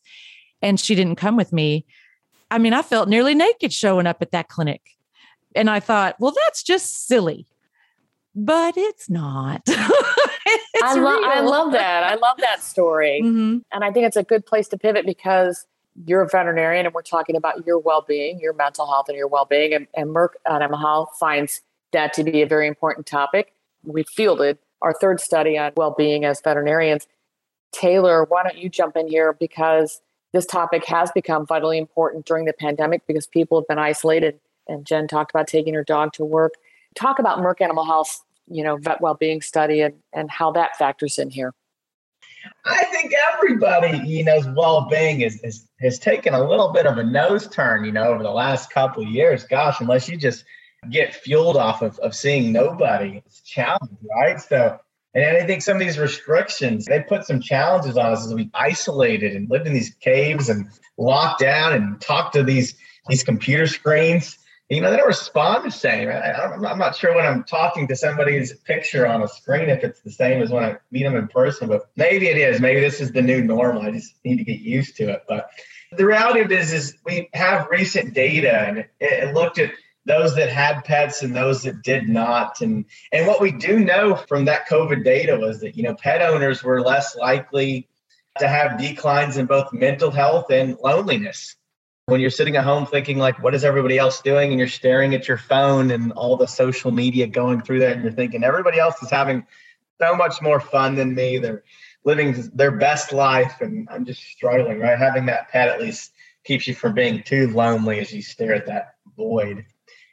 and 0.61 0.79
she 0.79 0.95
didn't 0.95 1.17
come 1.17 1.35
with 1.35 1.51
me. 1.51 1.85
I 2.49 2.57
mean, 2.57 2.73
I 2.73 2.83
felt 2.83 3.09
nearly 3.09 3.35
naked 3.35 3.73
showing 3.73 4.07
up 4.07 4.21
at 4.21 4.31
that 4.31 4.47
clinic. 4.47 4.81
And 5.55 5.69
I 5.69 5.79
thought, 5.79 6.15
well, 6.19 6.33
that's 6.45 6.63
just 6.63 7.07
silly 7.07 7.47
but 8.35 8.75
it's 8.77 9.09
not. 9.09 9.61
it's 9.67 10.83
I, 10.83 10.95
lo- 10.95 11.23
I, 11.23 11.39
love 11.39 11.71
that. 11.71 12.03
I 12.03 12.15
love 12.15 12.37
that 12.39 12.61
story. 12.61 13.21
Mm-hmm. 13.23 13.59
And 13.71 13.83
I 13.83 13.91
think 13.91 14.05
it's 14.05 14.17
a 14.17 14.23
good 14.23 14.45
place 14.45 14.67
to 14.69 14.77
pivot 14.77 15.05
because 15.05 15.65
you're 16.05 16.21
a 16.21 16.27
veterinarian 16.27 16.85
and 16.85 16.93
we're 16.93 17.01
talking 17.01 17.35
about 17.35 17.65
your 17.65 17.79
well 17.79 18.03
being, 18.05 18.39
your 18.39 18.53
mental 18.53 18.85
health, 18.85 19.07
and 19.07 19.17
your 19.17 19.27
well 19.27 19.45
being. 19.45 19.73
And, 19.73 19.87
and 19.95 20.09
Merck 20.09 20.29
Animal 20.45 20.77
Health 20.77 21.15
finds 21.19 21.61
that 21.93 22.13
to 22.13 22.23
be 22.23 22.41
a 22.41 22.47
very 22.47 22.67
important 22.67 23.05
topic. 23.07 23.53
We 23.83 24.03
fielded 24.03 24.57
our 24.81 24.93
third 24.93 25.21
study 25.21 25.57
on 25.57 25.71
well 25.77 25.95
being 25.97 26.25
as 26.25 26.41
veterinarians. 26.41 27.07
Taylor, 27.71 28.25
why 28.25 28.43
don't 28.43 28.57
you 28.57 28.69
jump 28.69 28.97
in 28.97 29.07
here? 29.07 29.33
Because 29.33 30.01
this 30.33 30.45
topic 30.45 30.85
has 30.85 31.11
become 31.11 31.45
vitally 31.45 31.77
important 31.77 32.25
during 32.25 32.43
the 32.43 32.53
pandemic 32.53 33.07
because 33.07 33.25
people 33.27 33.59
have 33.59 33.67
been 33.67 33.79
isolated. 33.79 34.39
And 34.67 34.85
Jen 34.85 35.07
talked 35.07 35.31
about 35.31 35.47
taking 35.47 35.73
her 35.75 35.83
dog 35.83 36.11
to 36.13 36.25
work. 36.25 36.55
Talk 36.95 37.19
about 37.19 37.39
Merck 37.39 37.61
Animal 37.61 37.85
Health 37.85 38.24
you 38.47 38.63
know 38.63 38.77
vet 38.77 39.01
well-being 39.01 39.41
study 39.41 39.81
and 39.81 39.95
and 40.13 40.29
how 40.29 40.51
that 40.51 40.77
factors 40.77 41.17
in 41.17 41.29
here. 41.29 41.53
I 42.65 42.83
think 42.85 43.11
everybody 43.33 43.97
you 44.07 44.23
know's 44.23 44.47
well-being 44.47 45.21
is, 45.21 45.39
is 45.43 45.67
has 45.81 45.97
taken 45.97 46.33
a 46.33 46.47
little 46.47 46.71
bit 46.71 46.85
of 46.85 46.97
a 46.97 47.03
nose 47.03 47.47
turn 47.47 47.85
you 47.85 47.91
know 47.91 48.03
over 48.03 48.23
the 48.23 48.31
last 48.31 48.71
couple 48.71 49.03
of 49.03 49.09
years. 49.09 49.43
Gosh 49.43 49.79
unless 49.79 50.07
you 50.07 50.17
just 50.17 50.45
get 50.91 51.15
fueled 51.15 51.57
off 51.57 51.81
of, 51.81 51.97
of 51.99 52.15
seeing 52.15 52.51
nobody 52.51 53.21
it's 53.25 53.41
challenge 53.41 53.91
right? 54.15 54.39
So 54.39 54.79
and 55.15 55.37
I 55.37 55.45
think 55.45 55.61
some 55.61 55.77
of 55.77 55.79
these 55.79 55.97
restrictions, 55.97 56.85
they 56.85 56.99
put 56.99 57.25
some 57.25 57.39
challenges 57.39 57.95
on 57.95 58.11
us 58.11 58.25
as 58.25 58.33
we 58.33 58.49
isolated 58.53 59.33
and 59.33 59.49
lived 59.49 59.65
in 59.65 59.73
these 59.73 59.95
caves 60.01 60.49
and 60.49 60.67
locked 60.97 61.39
down 61.39 61.71
and 61.73 61.99
talked 62.01 62.33
to 62.33 62.43
these 62.43 62.75
these 63.07 63.23
computer 63.23 63.65
screens 63.65 64.37
you 64.69 64.81
know, 64.81 64.89
they 64.89 64.97
don't 64.97 65.07
respond 65.07 65.65
the 65.65 65.71
same. 65.71 66.09
I, 66.09 66.53
am 66.55 66.79
not 66.79 66.95
sure 66.95 67.15
when 67.15 67.25
I'm 67.25 67.43
talking 67.43 67.87
to 67.87 67.95
somebody's 67.95 68.53
picture 68.59 69.05
on 69.05 69.21
a 69.21 69.27
screen 69.27 69.69
if 69.69 69.83
it's 69.83 70.01
the 70.01 70.11
same 70.11 70.41
as 70.41 70.49
when 70.49 70.63
I 70.63 70.77
meet 70.89 71.03
them 71.03 71.15
in 71.15 71.27
person, 71.27 71.67
but 71.67 71.89
maybe 71.95 72.27
it 72.27 72.37
is. 72.37 72.59
Maybe 72.59 72.79
this 72.79 72.99
is 72.99 73.11
the 73.11 73.21
new 73.21 73.43
normal. 73.43 73.83
I 73.83 73.91
just 73.91 74.15
need 74.23 74.37
to 74.37 74.43
get 74.43 74.59
used 74.59 74.95
to 74.97 75.09
it. 75.11 75.23
But 75.27 75.49
the 75.91 76.05
reality 76.05 76.39
of 76.39 76.51
it 76.51 76.59
is, 76.59 76.73
is 76.73 76.97
we 77.05 77.29
have 77.33 77.67
recent 77.69 78.15
data 78.15 78.59
and 78.67 78.79
it, 78.79 78.89
it 78.99 79.33
looked 79.35 79.59
at 79.59 79.71
those 80.05 80.35
that 80.35 80.49
had 80.49 80.83
pets 80.83 81.21
and 81.21 81.35
those 81.35 81.63
that 81.63 81.81
did 81.81 82.07
not. 82.07 82.61
And 82.61 82.85
and 83.11 83.27
what 83.27 83.41
we 83.41 83.51
do 83.51 83.79
know 83.79 84.15
from 84.15 84.45
that 84.45 84.67
COVID 84.67 85.03
data 85.03 85.37
was 85.37 85.61
that 85.61 85.75
you 85.75 85.83
know 85.83 85.95
pet 85.95 86.21
owners 86.21 86.63
were 86.63 86.81
less 86.81 87.15
likely 87.15 87.87
to 88.39 88.47
have 88.47 88.79
declines 88.79 89.37
in 89.37 89.45
both 89.45 89.73
mental 89.73 90.11
health 90.11 90.51
and 90.51 90.77
loneliness. 90.83 91.55
When 92.07 92.21
you're 92.21 92.29
sitting 92.29 92.55
at 92.55 92.63
home 92.63 92.85
thinking 92.85 93.17
like, 93.17 93.41
what 93.41 93.55
is 93.55 93.63
everybody 93.63 93.97
else 93.97 94.21
doing? 94.21 94.51
And 94.51 94.59
you're 94.59 94.67
staring 94.67 95.15
at 95.15 95.27
your 95.27 95.37
phone 95.37 95.89
and 95.89 96.11
all 96.11 96.37
the 96.37 96.45
social 96.45 96.91
media 96.91 97.25
going 97.25 97.61
through 97.61 97.79
that, 97.79 97.93
and 97.93 98.03
you're 98.03 98.11
thinking 98.11 98.43
everybody 98.43 98.77
else 98.77 99.01
is 99.01 99.09
having 99.09 99.47
so 99.99 100.15
much 100.15 100.39
more 100.39 100.59
fun 100.59 100.93
than 100.93 101.15
me. 101.15 101.39
They're 101.39 101.63
living 102.03 102.51
their 102.53 102.69
best 102.69 103.11
life, 103.11 103.59
and 103.59 103.89
I'm 103.89 104.05
just 104.05 104.21
struggling. 104.21 104.79
Right, 104.79 104.99
having 104.99 105.25
that 105.25 105.49
pet 105.49 105.67
at 105.67 105.81
least 105.81 106.11
keeps 106.43 106.67
you 106.67 106.75
from 106.75 106.93
being 106.93 107.23
too 107.23 107.49
lonely 107.49 107.99
as 107.99 108.13
you 108.13 108.21
stare 108.21 108.53
at 108.53 108.67
that 108.67 108.93
void. 109.17 109.65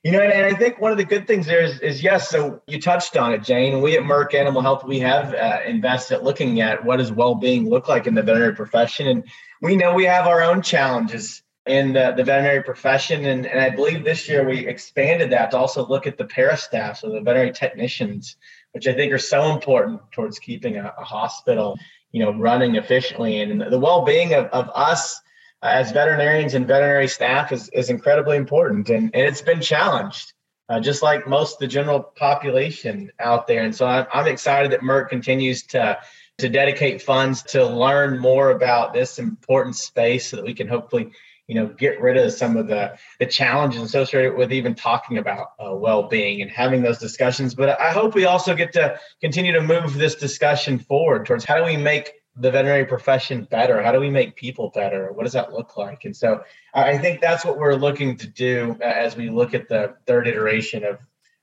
You 0.02 0.12
know, 0.12 0.22
and, 0.22 0.46
I 0.46 0.58
think 0.58 0.80
one 0.80 0.92
of 0.92 0.98
the 0.98 1.04
good 1.04 1.26
things 1.26 1.44
there 1.44 1.60
is, 1.60 1.78
is 1.80 2.02
yes. 2.02 2.30
So 2.30 2.62
you 2.66 2.80
touched 2.80 3.18
on 3.18 3.34
it, 3.34 3.42
Jane. 3.42 3.82
We 3.82 3.98
at 3.98 4.02
Merck 4.02 4.32
Animal 4.32 4.62
Health, 4.62 4.82
we 4.82 5.00
have 5.00 5.34
uh, 5.34 5.58
invested 5.66 6.22
looking 6.22 6.62
at 6.62 6.86
what 6.86 6.96
does 6.96 7.12
well-being 7.12 7.68
look 7.68 7.86
like 7.86 8.06
in 8.06 8.14
the 8.14 8.22
veterinary 8.22 8.54
profession, 8.54 9.08
and 9.08 9.24
we 9.60 9.76
know 9.76 9.92
we 9.92 10.06
have 10.06 10.26
our 10.26 10.42
own 10.42 10.62
challenges 10.62 11.41
in 11.66 11.92
the, 11.92 12.12
the 12.16 12.24
veterinary 12.24 12.62
profession, 12.62 13.24
and, 13.24 13.46
and 13.46 13.60
I 13.60 13.70
believe 13.70 14.04
this 14.04 14.28
year 14.28 14.46
we 14.46 14.66
expanded 14.66 15.30
that 15.30 15.52
to 15.52 15.58
also 15.58 15.86
look 15.86 16.06
at 16.06 16.18
the 16.18 16.24
parastaff, 16.24 16.96
so 16.98 17.10
the 17.10 17.20
veterinary 17.20 17.52
technicians, 17.52 18.36
which 18.72 18.88
I 18.88 18.94
think 18.94 19.12
are 19.12 19.18
so 19.18 19.52
important 19.52 20.00
towards 20.10 20.38
keeping 20.38 20.76
a, 20.76 20.92
a 20.98 21.04
hospital, 21.04 21.78
you 22.10 22.24
know, 22.24 22.32
running 22.32 22.74
efficiently, 22.74 23.40
and 23.40 23.60
the 23.60 23.78
well-being 23.78 24.34
of, 24.34 24.46
of 24.46 24.70
us 24.74 25.20
as 25.62 25.92
veterinarians 25.92 26.54
and 26.54 26.66
veterinary 26.66 27.06
staff 27.06 27.52
is, 27.52 27.68
is 27.68 27.90
incredibly 27.90 28.36
important. 28.36 28.88
And, 28.88 29.14
and 29.14 29.22
it's 29.24 29.42
been 29.42 29.60
challenged 29.60 30.32
uh, 30.68 30.80
just 30.80 31.02
like 31.02 31.28
most 31.28 31.58
the 31.58 31.66
general 31.66 32.00
population 32.00 33.12
out 33.20 33.46
there. 33.46 33.62
And 33.62 33.74
so 33.74 33.86
I'm, 33.86 34.06
I'm 34.12 34.26
excited 34.26 34.72
that 34.72 34.80
merck 34.80 35.08
continues 35.08 35.62
to 35.68 35.98
to 36.38 36.48
dedicate 36.48 37.02
funds 37.02 37.42
to 37.42 37.64
learn 37.64 38.18
more 38.18 38.50
about 38.50 38.92
this 38.94 39.18
important 39.18 39.76
space 39.76 40.30
so 40.30 40.36
that 40.36 40.44
we 40.44 40.54
can 40.54 40.66
hopefully 40.66 41.12
you 41.48 41.54
know 41.54 41.66
get 41.66 42.00
rid 42.00 42.16
of 42.16 42.32
some 42.32 42.56
of 42.56 42.66
the 42.68 42.96
the 43.18 43.26
challenges 43.26 43.82
associated 43.82 44.36
with 44.36 44.52
even 44.52 44.74
talking 44.74 45.18
about 45.18 45.48
uh, 45.58 45.74
well-being 45.74 46.40
and 46.42 46.50
having 46.50 46.82
those 46.82 46.98
discussions 46.98 47.54
but 47.54 47.80
i 47.80 47.90
hope 47.90 48.14
we 48.14 48.24
also 48.24 48.54
get 48.54 48.72
to 48.72 48.98
continue 49.20 49.52
to 49.52 49.60
move 49.60 49.94
this 49.94 50.14
discussion 50.14 50.78
forward 50.78 51.26
towards 51.26 51.44
how 51.44 51.56
do 51.56 51.64
we 51.64 51.76
make 51.76 52.12
the 52.36 52.50
veterinary 52.50 52.86
profession 52.86 53.46
better? 53.50 53.82
How 53.82 53.92
do 53.92 54.00
we 54.00 54.10
make 54.10 54.36
people 54.36 54.70
better? 54.70 55.12
What 55.12 55.24
does 55.24 55.34
that 55.34 55.52
look 55.52 55.76
like? 55.76 56.04
And 56.04 56.16
so 56.16 56.42
I 56.72 56.96
think 56.96 57.20
that's 57.20 57.44
what 57.44 57.58
we're 57.58 57.74
looking 57.74 58.16
to 58.16 58.26
do 58.26 58.76
as 58.80 59.16
we 59.16 59.28
look 59.28 59.52
at 59.52 59.68
the 59.68 59.96
third 60.06 60.26
iteration 60.26 60.84
of, 60.84 60.98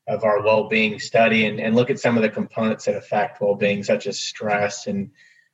of 0.08 0.24
our 0.24 0.42
well-being 0.42 0.98
study 0.98 1.46
and, 1.46 1.60
and 1.60 1.76
look 1.76 1.90
at 1.90 2.00
some 2.00 2.16
of 2.16 2.22
the 2.22 2.28
components 2.28 2.86
that 2.86 2.96
affect 2.96 3.40
well-being, 3.40 3.84
such 3.84 4.06
as 4.06 4.18
stress 4.18 4.86
and 4.86 5.10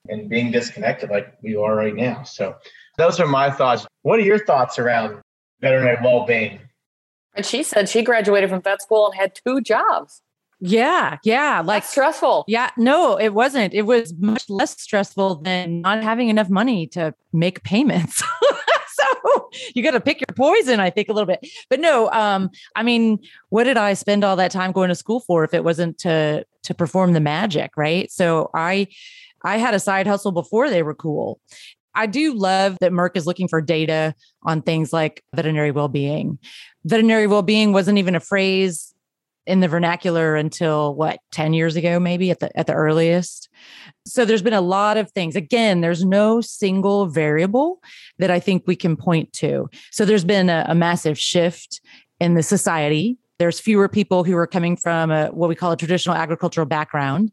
and 0.08 0.28
being 0.28 0.52
disconnected 0.52 1.10
like 1.10 1.34
we 1.42 1.56
are 1.56 1.74
right 1.74 1.96
now. 1.96 2.22
So 2.22 2.54
those 2.96 3.20
are 3.20 3.26
my 3.26 3.50
thoughts. 3.50 3.86
What 4.02 4.18
are 4.18 4.22
your 4.22 4.44
thoughts 4.44 4.78
around 4.78 5.20
veterinary 5.60 5.98
well-being? 6.02 6.60
And 7.34 7.44
she 7.44 7.62
said 7.62 7.88
she 7.88 8.02
graduated 8.02 8.50
from 8.50 8.62
vet 8.62 8.82
school 8.82 9.06
and 9.06 9.14
had 9.14 9.38
two 9.44 9.60
jobs. 9.60 10.22
Yeah, 10.58 11.18
yeah, 11.22 11.60
like 11.62 11.82
That's 11.82 11.90
stressful. 11.90 12.44
Yeah, 12.48 12.70
no, 12.78 13.18
it 13.18 13.34
wasn't. 13.34 13.74
It 13.74 13.82
was 13.82 14.14
much 14.14 14.48
less 14.48 14.80
stressful 14.80 15.42
than 15.42 15.82
not 15.82 16.02
having 16.02 16.30
enough 16.30 16.48
money 16.48 16.86
to 16.88 17.14
make 17.34 17.62
payments. 17.62 18.22
so 18.88 19.50
you 19.74 19.82
got 19.82 19.90
to 19.90 20.00
pick 20.00 20.20
your 20.20 20.34
poison, 20.34 20.80
I 20.80 20.88
think, 20.88 21.10
a 21.10 21.12
little 21.12 21.26
bit. 21.26 21.46
But 21.68 21.80
no, 21.80 22.10
um, 22.10 22.48
I 22.74 22.82
mean, 22.82 23.18
what 23.50 23.64
did 23.64 23.76
I 23.76 23.92
spend 23.92 24.24
all 24.24 24.36
that 24.36 24.50
time 24.50 24.72
going 24.72 24.88
to 24.88 24.94
school 24.94 25.20
for 25.20 25.44
if 25.44 25.52
it 25.52 25.62
wasn't 25.62 25.98
to 25.98 26.46
to 26.62 26.74
perform 26.74 27.12
the 27.12 27.20
magic, 27.20 27.72
right? 27.76 28.10
So 28.10 28.50
I 28.54 28.88
I 29.42 29.58
had 29.58 29.74
a 29.74 29.78
side 29.78 30.06
hustle 30.06 30.32
before 30.32 30.70
they 30.70 30.82
were 30.82 30.94
cool. 30.94 31.38
I 31.96 32.06
do 32.06 32.34
love 32.34 32.76
that 32.80 32.92
Merck 32.92 33.16
is 33.16 33.26
looking 33.26 33.48
for 33.48 33.60
data 33.60 34.14
on 34.42 34.62
things 34.62 34.92
like 34.92 35.24
veterinary 35.34 35.70
well-being. 35.70 36.38
Veterinary 36.84 37.26
well-being 37.26 37.72
wasn't 37.72 37.98
even 37.98 38.14
a 38.14 38.20
phrase 38.20 38.94
in 39.46 39.60
the 39.60 39.68
vernacular 39.68 40.34
until 40.36 40.94
what 40.94 41.20
10 41.32 41.54
years 41.54 41.76
ago 41.76 42.00
maybe 42.00 42.30
at 42.30 42.40
the 42.40 42.56
at 42.58 42.66
the 42.66 42.72
earliest. 42.72 43.48
So 44.04 44.24
there's 44.24 44.42
been 44.42 44.52
a 44.52 44.60
lot 44.60 44.96
of 44.96 45.10
things. 45.12 45.36
Again 45.36 45.80
there's 45.80 46.04
no 46.04 46.40
single 46.40 47.06
variable 47.06 47.80
that 48.18 48.30
i 48.30 48.40
think 48.40 48.64
we 48.66 48.76
can 48.76 48.96
point 48.96 49.32
to. 49.34 49.70
So 49.92 50.04
there's 50.04 50.24
been 50.24 50.50
a, 50.50 50.66
a 50.68 50.74
massive 50.74 51.18
shift 51.18 51.80
in 52.20 52.34
the 52.34 52.42
society. 52.42 53.18
There's 53.38 53.60
fewer 53.60 53.88
people 53.88 54.24
who 54.24 54.36
are 54.36 54.46
coming 54.46 54.76
from 54.76 55.10
a, 55.10 55.28
what 55.28 55.48
we 55.48 55.54
call 55.54 55.72
a 55.72 55.76
traditional 55.76 56.16
agricultural 56.16 56.66
background. 56.66 57.30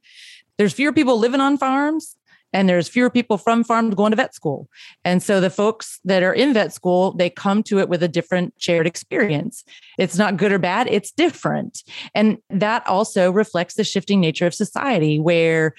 There's 0.58 0.74
fewer 0.74 0.94
people 0.94 1.18
living 1.18 1.42
on 1.42 1.58
farms 1.58 2.16
and 2.54 2.70
there's 2.70 2.88
fewer 2.88 3.10
people 3.10 3.38
from 3.38 3.64
farm 3.64 3.90
going 3.90 4.12
to 4.12 4.16
vet 4.16 4.34
school. 4.34 4.70
And 5.04 5.22
so 5.22 5.42
the 5.42 5.50
folks 5.50 6.00
that 6.06 6.24
are 6.24 6.34
in 6.34 6.54
vet 6.54 6.72
school, 6.72 7.14
they 7.14 7.30
come 7.30 7.64
to 7.64 7.80
it 7.80 7.90
with 7.90 8.04
a 8.04 8.08
different 8.08 8.54
shared 8.58 8.88
experience. 8.88 9.64
It's 9.98 10.18
not 10.18 10.38
good 10.38 10.52
or 10.52 10.60
bad, 10.60 10.88
it's 10.88 11.12
different. 11.12 11.84
And 12.14 12.38
that 12.50 12.86
also 12.88 13.32
reflects 13.32 13.76
the 13.76 13.84
shifting 13.84 14.22
nature 14.22 14.46
of 14.46 14.54
society 14.54 15.20
where 15.20 15.74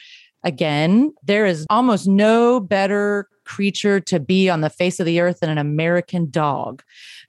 again, 0.44 1.12
there 1.24 1.46
is 1.46 1.66
almost 1.70 2.06
no 2.06 2.60
better 2.60 3.28
creature 3.44 4.00
to 4.00 4.20
be 4.20 4.48
on 4.48 4.60
the 4.60 4.70
face 4.70 5.00
of 5.00 5.06
the 5.06 5.20
earth 5.20 5.40
than 5.40 5.50
an 5.50 5.58
American 5.58 6.30
dog. 6.30 6.82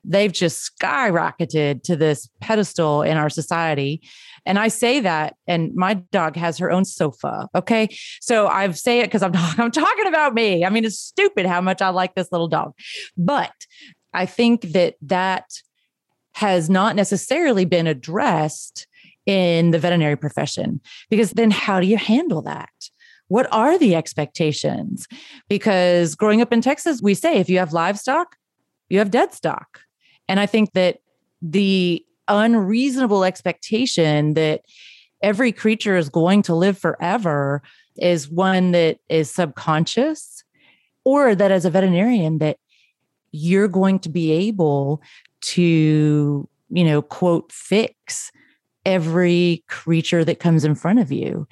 They've 0.03 0.31
just 0.31 0.71
skyrocketed 0.79 1.83
to 1.83 1.95
this 1.95 2.29
pedestal 2.39 3.01
in 3.01 3.17
our 3.17 3.29
society. 3.29 4.01
And 4.45 4.59
I 4.59 4.67
say 4.67 4.99
that, 4.99 5.35
and 5.47 5.73
my 5.73 5.95
dog 5.95 6.35
has 6.35 6.57
her 6.59 6.71
own 6.71 6.85
sofa. 6.85 7.49
Okay. 7.55 7.89
So 8.21 8.47
I 8.47 8.69
say 8.71 8.99
it 8.99 9.07
because 9.07 9.23
I'm, 9.23 9.31
I'm 9.35 9.71
talking 9.71 10.07
about 10.07 10.33
me. 10.33 10.63
I 10.63 10.69
mean, 10.69 10.85
it's 10.85 10.99
stupid 10.99 11.45
how 11.45 11.61
much 11.61 11.81
I 11.81 11.89
like 11.89 12.15
this 12.15 12.31
little 12.31 12.47
dog. 12.47 12.73
But 13.17 13.53
I 14.13 14.25
think 14.25 14.61
that 14.73 14.95
that 15.01 15.45
has 16.33 16.69
not 16.69 16.95
necessarily 16.95 17.65
been 17.65 17.87
addressed 17.87 18.87
in 19.25 19.71
the 19.71 19.79
veterinary 19.79 20.15
profession 20.15 20.79
because 21.09 21.31
then 21.31 21.49
how 21.49 21.79
do 21.79 21.87
you 21.87 21.97
handle 21.97 22.41
that? 22.43 22.69
What 23.27 23.51
are 23.51 23.77
the 23.77 23.95
expectations? 23.95 25.07
Because 25.49 26.15
growing 26.15 26.41
up 26.41 26.53
in 26.53 26.61
Texas, 26.61 27.01
we 27.01 27.13
say 27.13 27.37
if 27.37 27.49
you 27.49 27.57
have 27.59 27.73
livestock, 27.73 28.35
you 28.89 28.99
have 28.99 29.11
dead 29.11 29.33
stock. 29.33 29.81
And 30.27 30.39
I 30.39 30.45
think 30.45 30.73
that 30.73 30.99
the 31.41 32.05
unreasonable 32.27 33.23
expectation 33.23 34.33
that 34.35 34.61
every 35.21 35.51
creature 35.51 35.97
is 35.97 36.09
going 36.09 36.41
to 36.43 36.55
live 36.55 36.77
forever 36.77 37.61
is 37.97 38.29
one 38.29 38.71
that 38.71 38.99
is 39.09 39.31
subconscious 39.31 40.43
or 41.03 41.35
that 41.35 41.51
as 41.51 41.65
a 41.65 41.69
veterinarian 41.69 42.39
that 42.39 42.57
you're 43.31 43.67
going 43.67 43.99
to 43.99 44.09
be 44.09 44.31
able 44.31 45.01
to 45.41 46.47
you 46.69 46.83
know 46.83 47.01
quote 47.01 47.51
fix 47.51 48.31
every 48.85 49.63
creature 49.67 50.23
that 50.23 50.39
comes 50.39 50.65
in 50.65 50.75
front 50.75 50.99
of 50.99 51.11
you 51.11 51.47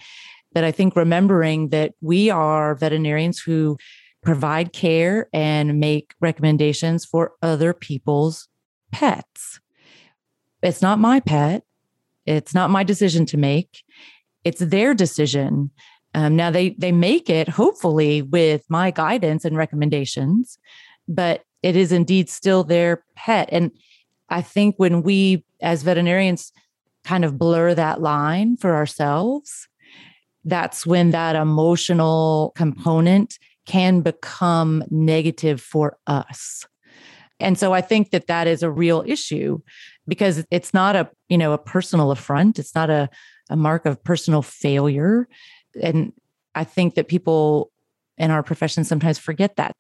that 0.54 0.64
i 0.64 0.72
think 0.72 0.96
remembering 0.96 1.70
that 1.70 1.94
we 2.02 2.30
are 2.30 2.76
veterinarians 2.76 3.40
who 3.40 3.78
provide 4.22 4.72
care 4.72 5.28
and 5.34 5.80
make 5.80 6.14
recommendations 6.22 7.06
for 7.06 7.34
other 7.42 7.74
people's 7.74 8.48
pets 8.92 9.60
it's 10.64 10.82
not 10.82 10.98
my 10.98 11.20
pet. 11.20 11.64
It's 12.26 12.56
not 12.56 12.70
my 12.70 12.84
decision 12.84 13.26
to 13.28 13.38
make. 13.38 13.84
It's 14.44 14.62
their 14.62 14.94
decision. 14.94 15.72
Um, 16.16 16.36
now 16.36 16.52
they 16.52 16.70
they 16.78 16.92
make 16.92 17.30
it 17.30 17.50
hopefully 17.50 18.22
with 18.22 18.64
my 18.70 18.92
guidance 18.92 19.46
and 19.46 19.58
recommendations, 19.58 20.58
but 21.08 21.44
it 21.62 21.76
is 21.76 21.92
indeed 21.92 22.30
still 22.30 22.64
their 22.64 23.04
pet. 23.16 23.50
And 23.52 23.72
I 24.30 24.42
think 24.42 24.76
when 24.78 25.04
we 25.04 25.44
as 25.62 25.84
veterinarians 25.84 26.52
kind 27.04 27.26
of 27.26 27.38
blur 27.38 27.74
that 27.74 28.02
line 28.02 28.56
for 28.56 28.74
ourselves, 28.76 29.68
that's 30.46 30.86
when 30.86 31.12
that 31.12 31.36
emotional 31.36 32.54
component 32.56 33.38
can 33.66 34.02
become 34.02 34.84
negative 34.90 35.62
for 35.62 35.98
us. 36.08 36.66
And 37.40 37.58
so 37.58 37.74
I 37.74 37.82
think 37.82 38.12
that 38.12 38.28
that 38.28 38.48
is 38.48 38.64
a 38.64 38.70
real 38.72 39.04
issue 39.08 39.60
because 40.08 40.46
it's 40.52 40.74
not 40.74 40.96
a, 40.96 41.10
you 41.30 41.38
know, 41.38 41.54
a 41.54 41.58
personal 41.58 42.12
affront. 42.12 42.60
It's 42.60 42.76
not 42.76 42.90
a, 42.90 43.10
a 43.50 43.56
mark 43.56 43.86
of 43.86 44.04
personal 44.04 44.42
failure. 44.42 45.28
And 45.82 46.14
I 46.56 46.64
think 46.64 46.96
that 46.96 47.08
people 47.08 47.72
in 48.18 48.32
our 48.32 48.44
profession 48.44 48.84
sometimes 48.84 49.18
forget 49.18 49.56
that. 49.56 49.72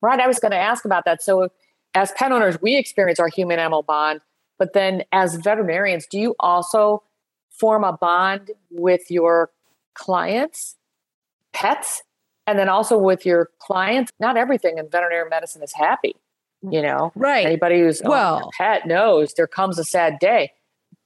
Right. 0.00 0.20
I 0.20 0.26
was 0.26 0.38
going 0.38 0.52
to 0.52 0.58
ask 0.58 0.84
about 0.84 1.04
that. 1.04 1.22
So 1.22 1.48
as 1.94 2.12
pet 2.12 2.32
owners, 2.32 2.60
we 2.62 2.76
experience 2.76 3.18
our 3.18 3.28
human 3.28 3.58
animal 3.58 3.82
bond 3.82 4.20
But 4.58 4.72
then, 4.72 5.04
as 5.12 5.36
veterinarians, 5.36 6.06
do 6.06 6.18
you 6.18 6.34
also 6.40 7.02
form 7.50 7.84
a 7.84 7.92
bond 7.92 8.50
with 8.70 9.10
your 9.10 9.50
clients, 9.98 10.76
pets, 11.52 12.02
and 12.46 12.58
then 12.58 12.68
also 12.68 12.96
with 12.96 13.26
your 13.26 13.50
clients? 13.58 14.12
Not 14.18 14.36
everything 14.36 14.78
in 14.78 14.88
veterinary 14.88 15.28
medicine 15.28 15.62
is 15.62 15.74
happy. 15.74 16.14
You 16.62 16.82
know, 16.82 17.12
right? 17.14 17.46
Anybody 17.46 17.80
who's 17.80 18.02
oh, 18.04 18.10
well, 18.10 18.36
a 18.38 18.50
pet 18.56 18.86
knows 18.86 19.32
there 19.34 19.46
comes 19.46 19.78
a 19.78 19.84
sad 19.84 20.18
day. 20.18 20.50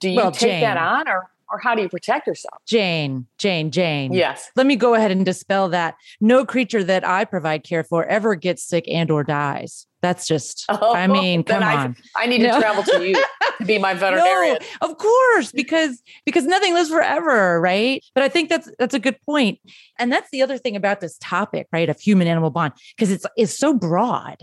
Do 0.01 0.09
you 0.09 0.17
Well, 0.17 0.33
take 0.33 0.51
Jane. 0.51 0.61
that 0.63 0.77
on, 0.79 1.07
or 1.09 1.29
or 1.53 1.59
how 1.59 1.75
do 1.75 1.83
you 1.83 1.89
protect 1.89 2.27
yourself? 2.27 2.59
Jane, 2.67 3.27
Jane, 3.39 3.71
Jane. 3.71 4.13
Yes. 4.13 4.51
Let 4.57 4.67
me 4.67 4.75
go 4.75 4.95
ahead 4.95 5.11
and 5.11 5.25
dispel 5.25 5.69
that. 5.69 5.95
No 6.21 6.45
creature 6.47 6.83
that 6.83 7.07
I 7.07 7.25
provide 7.27 7.63
care 7.63 7.85
for 7.85 8.05
ever 8.07 8.35
gets 8.35 8.65
sick 8.65 8.85
and 8.89 9.11
or 9.11 9.23
dies. 9.23 9.87
That's 10.01 10.27
just, 10.27 10.65
oh, 10.71 10.95
I 10.95 11.07
mean, 11.07 11.45
come 11.45 11.63
I- 11.63 11.77
on. 11.77 11.97
I 12.17 12.27
need 12.27 12.41
No. 12.41 12.55
to 12.55 12.61
travel 12.61 12.83
to 12.83 13.07
you 13.09 13.15
to 13.59 13.65
be 13.65 13.79
my 13.79 13.95
veterinarian. 13.95 14.59
No, 14.81 14.89
of 14.89 14.99
course, 14.99 15.53
because 15.53 16.03
because 16.25 16.45
nothing 16.45 16.75
lives 16.75 16.89
forever, 16.89 17.61
right? 17.61 18.03
But 18.15 18.25
I 18.25 18.29
think 18.29 18.49
that's 18.49 18.69
that's 18.79 18.95
a 18.95 18.99
good 18.99 19.21
point. 19.27 19.61
And 19.99 20.11
that's 20.11 20.31
the 20.31 20.43
other 20.43 20.59
thing 20.59 20.75
about 20.75 21.01
this 21.01 21.19
topic, 21.19 21.69
right? 21.73 21.89
Of 21.89 22.01
human 22.01 22.27
animal 22.27 22.51
bond, 22.51 22.73
because 22.97 23.13
it's 23.13 23.27
it's 23.37 23.57
so 23.57 23.75
broad 23.75 24.39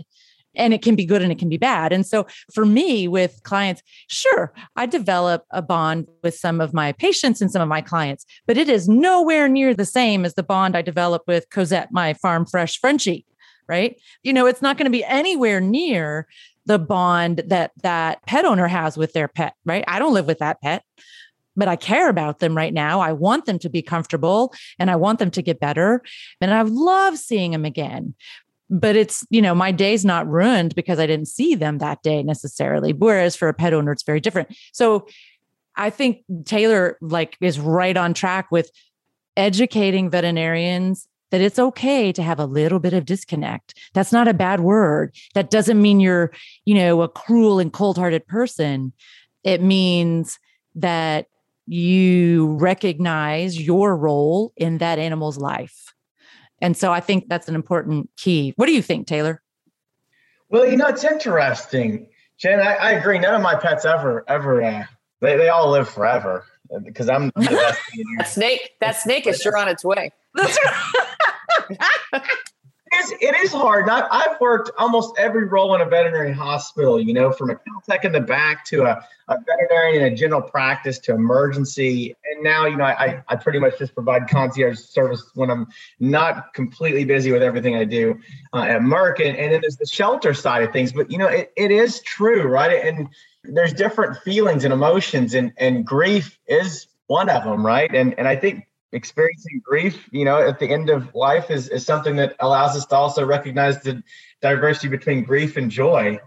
and 0.54 0.74
it 0.74 0.82
can 0.82 0.96
be 0.96 1.04
good 1.04 1.22
and 1.22 1.30
it 1.30 1.38
can 1.38 1.48
be 1.48 1.56
bad. 1.56 1.92
And 1.92 2.06
so 2.06 2.26
for 2.52 2.66
me 2.66 3.08
with 3.08 3.40
clients, 3.44 3.82
sure, 4.08 4.52
I 4.76 4.86
develop 4.86 5.44
a 5.50 5.62
bond 5.62 6.08
with 6.22 6.34
some 6.34 6.60
of 6.60 6.74
my 6.74 6.92
patients 6.92 7.40
and 7.40 7.50
some 7.50 7.62
of 7.62 7.68
my 7.68 7.80
clients, 7.80 8.26
but 8.46 8.56
it 8.56 8.68
is 8.68 8.88
nowhere 8.88 9.48
near 9.48 9.74
the 9.74 9.84
same 9.84 10.24
as 10.24 10.34
the 10.34 10.42
bond 10.42 10.76
I 10.76 10.82
develop 10.82 11.22
with 11.26 11.48
Cosette, 11.50 11.92
my 11.92 12.14
farm 12.14 12.46
fresh 12.46 12.78
Frenchie, 12.78 13.26
right? 13.68 14.00
You 14.22 14.32
know, 14.32 14.46
it's 14.46 14.62
not 14.62 14.76
going 14.76 14.86
to 14.86 14.90
be 14.90 15.04
anywhere 15.04 15.60
near 15.60 16.26
the 16.66 16.78
bond 16.78 17.42
that 17.46 17.72
that 17.82 18.24
pet 18.26 18.44
owner 18.44 18.66
has 18.66 18.96
with 18.96 19.12
their 19.12 19.28
pet, 19.28 19.54
right? 19.64 19.84
I 19.88 19.98
don't 19.98 20.14
live 20.14 20.26
with 20.26 20.38
that 20.38 20.60
pet, 20.60 20.84
but 21.56 21.68
I 21.68 21.76
care 21.76 22.08
about 22.08 22.38
them 22.38 22.56
right 22.56 22.72
now. 22.72 23.00
I 23.00 23.12
want 23.12 23.46
them 23.46 23.58
to 23.60 23.68
be 23.68 23.82
comfortable 23.82 24.52
and 24.78 24.90
I 24.90 24.96
want 24.96 25.18
them 25.18 25.30
to 25.32 25.42
get 25.42 25.60
better. 25.60 26.02
And 26.40 26.52
I 26.52 26.62
love 26.62 27.18
seeing 27.18 27.52
them 27.52 27.64
again. 27.64 28.14
But 28.72 28.94
it's, 28.94 29.26
you 29.30 29.42
know, 29.42 29.54
my 29.54 29.72
day's 29.72 30.04
not 30.04 30.28
ruined 30.28 30.76
because 30.76 31.00
I 31.00 31.06
didn't 31.06 31.26
see 31.26 31.56
them 31.56 31.78
that 31.78 32.02
day 32.02 32.22
necessarily. 32.22 32.92
Whereas 32.92 33.34
for 33.34 33.48
a 33.48 33.54
pet 33.54 33.74
owner, 33.74 33.90
it's 33.90 34.04
very 34.04 34.20
different. 34.20 34.56
So 34.72 35.08
I 35.74 35.90
think 35.90 36.22
Taylor 36.44 36.96
like 37.00 37.36
is 37.40 37.58
right 37.58 37.96
on 37.96 38.14
track 38.14 38.52
with 38.52 38.70
educating 39.36 40.08
veterinarians 40.08 41.08
that 41.30 41.40
it's 41.40 41.58
okay 41.58 42.12
to 42.12 42.22
have 42.22 42.38
a 42.38 42.44
little 42.44 42.78
bit 42.78 42.92
of 42.92 43.04
disconnect. 43.04 43.74
That's 43.94 44.12
not 44.12 44.28
a 44.28 44.34
bad 44.34 44.60
word. 44.60 45.14
That 45.34 45.50
doesn't 45.50 45.80
mean 45.80 46.00
you're, 46.00 46.32
you 46.64 46.74
know, 46.74 47.02
a 47.02 47.08
cruel 47.08 47.58
and 47.60 47.72
cold-hearted 47.72 48.26
person. 48.26 48.92
It 49.44 49.62
means 49.62 50.38
that 50.74 51.26
you 51.66 52.56
recognize 52.60 53.60
your 53.60 53.96
role 53.96 54.52
in 54.56 54.78
that 54.78 54.98
animal's 54.98 55.38
life. 55.38 55.89
And 56.60 56.76
so 56.76 56.92
I 56.92 57.00
think 57.00 57.28
that's 57.28 57.48
an 57.48 57.54
important 57.54 58.10
key. 58.16 58.52
What 58.56 58.66
do 58.66 58.72
you 58.72 58.82
think, 58.82 59.06
Taylor? 59.06 59.42
Well, 60.48 60.66
you 60.66 60.76
know, 60.76 60.88
it's 60.88 61.04
interesting, 61.04 62.08
Jen. 62.38 62.60
I, 62.60 62.74
I 62.74 62.90
agree. 62.92 63.18
None 63.18 63.34
of 63.34 63.42
my 63.42 63.54
pets 63.54 63.84
ever, 63.84 64.24
ever, 64.28 64.62
uh, 64.62 64.84
they, 65.20 65.36
they 65.36 65.48
all 65.48 65.70
live 65.70 65.88
forever 65.88 66.44
because 66.84 67.08
I'm 67.08 67.30
the 67.36 67.46
best. 67.46 67.80
That 68.18 68.28
snake, 68.28 68.70
that 68.80 68.96
snake 68.96 69.26
is 69.26 69.40
sure 69.40 69.56
on 69.56 69.68
its 69.68 69.84
way. 69.84 70.12
Is, 72.92 73.12
it 73.20 73.36
is 73.36 73.52
hard. 73.52 73.88
I, 73.88 74.06
I've 74.10 74.40
worked 74.40 74.72
almost 74.76 75.14
every 75.16 75.44
role 75.44 75.74
in 75.76 75.80
a 75.80 75.84
veterinary 75.84 76.32
hospital, 76.32 77.00
you 77.00 77.14
know, 77.14 77.30
from 77.30 77.50
a 77.50 77.60
tech 77.88 78.04
in 78.04 78.10
the 78.10 78.20
back 78.20 78.64
to 78.66 78.82
a, 78.82 79.06
a 79.28 79.38
veterinarian 79.38 80.04
in 80.04 80.12
a 80.12 80.16
general 80.16 80.42
practice 80.42 80.98
to 81.00 81.14
emergency. 81.14 82.16
And 82.24 82.42
now, 82.42 82.66
you 82.66 82.76
know, 82.76 82.84
I, 82.84 83.22
I 83.28 83.36
pretty 83.36 83.60
much 83.60 83.78
just 83.78 83.94
provide 83.94 84.28
concierge 84.28 84.80
service 84.80 85.22
when 85.34 85.50
I'm 85.50 85.68
not 86.00 86.52
completely 86.52 87.04
busy 87.04 87.30
with 87.30 87.44
everything 87.44 87.76
I 87.76 87.84
do 87.84 88.18
uh, 88.52 88.62
at 88.62 88.80
Merck. 88.80 89.24
And, 89.24 89.36
and 89.36 89.52
then 89.52 89.60
there's 89.60 89.76
the 89.76 89.86
shelter 89.86 90.34
side 90.34 90.64
of 90.64 90.72
things. 90.72 90.92
But, 90.92 91.12
you 91.12 91.18
know, 91.18 91.28
it, 91.28 91.52
it 91.56 91.70
is 91.70 92.00
true, 92.02 92.42
right? 92.42 92.84
And 92.84 93.08
there's 93.44 93.72
different 93.72 94.18
feelings 94.24 94.64
and 94.64 94.72
emotions, 94.72 95.34
and, 95.34 95.52
and 95.56 95.86
grief 95.86 96.38
is 96.46 96.88
one 97.06 97.30
of 97.30 97.44
them, 97.44 97.64
right? 97.64 97.90
And, 97.94 98.18
and 98.18 98.28
I 98.28 98.36
think 98.36 98.66
experiencing 98.92 99.60
grief, 99.64 100.08
you 100.10 100.24
know, 100.24 100.40
at 100.40 100.58
the 100.58 100.68
end 100.68 100.90
of 100.90 101.14
life 101.14 101.50
is, 101.50 101.68
is 101.68 101.84
something 101.84 102.16
that 102.16 102.36
allows 102.40 102.76
us 102.76 102.86
to 102.86 102.96
also 102.96 103.24
recognize 103.24 103.80
the 103.82 104.02
diversity 104.40 104.88
between 104.88 105.22
grief 105.22 105.56
and 105.56 105.70
joy 105.70 106.18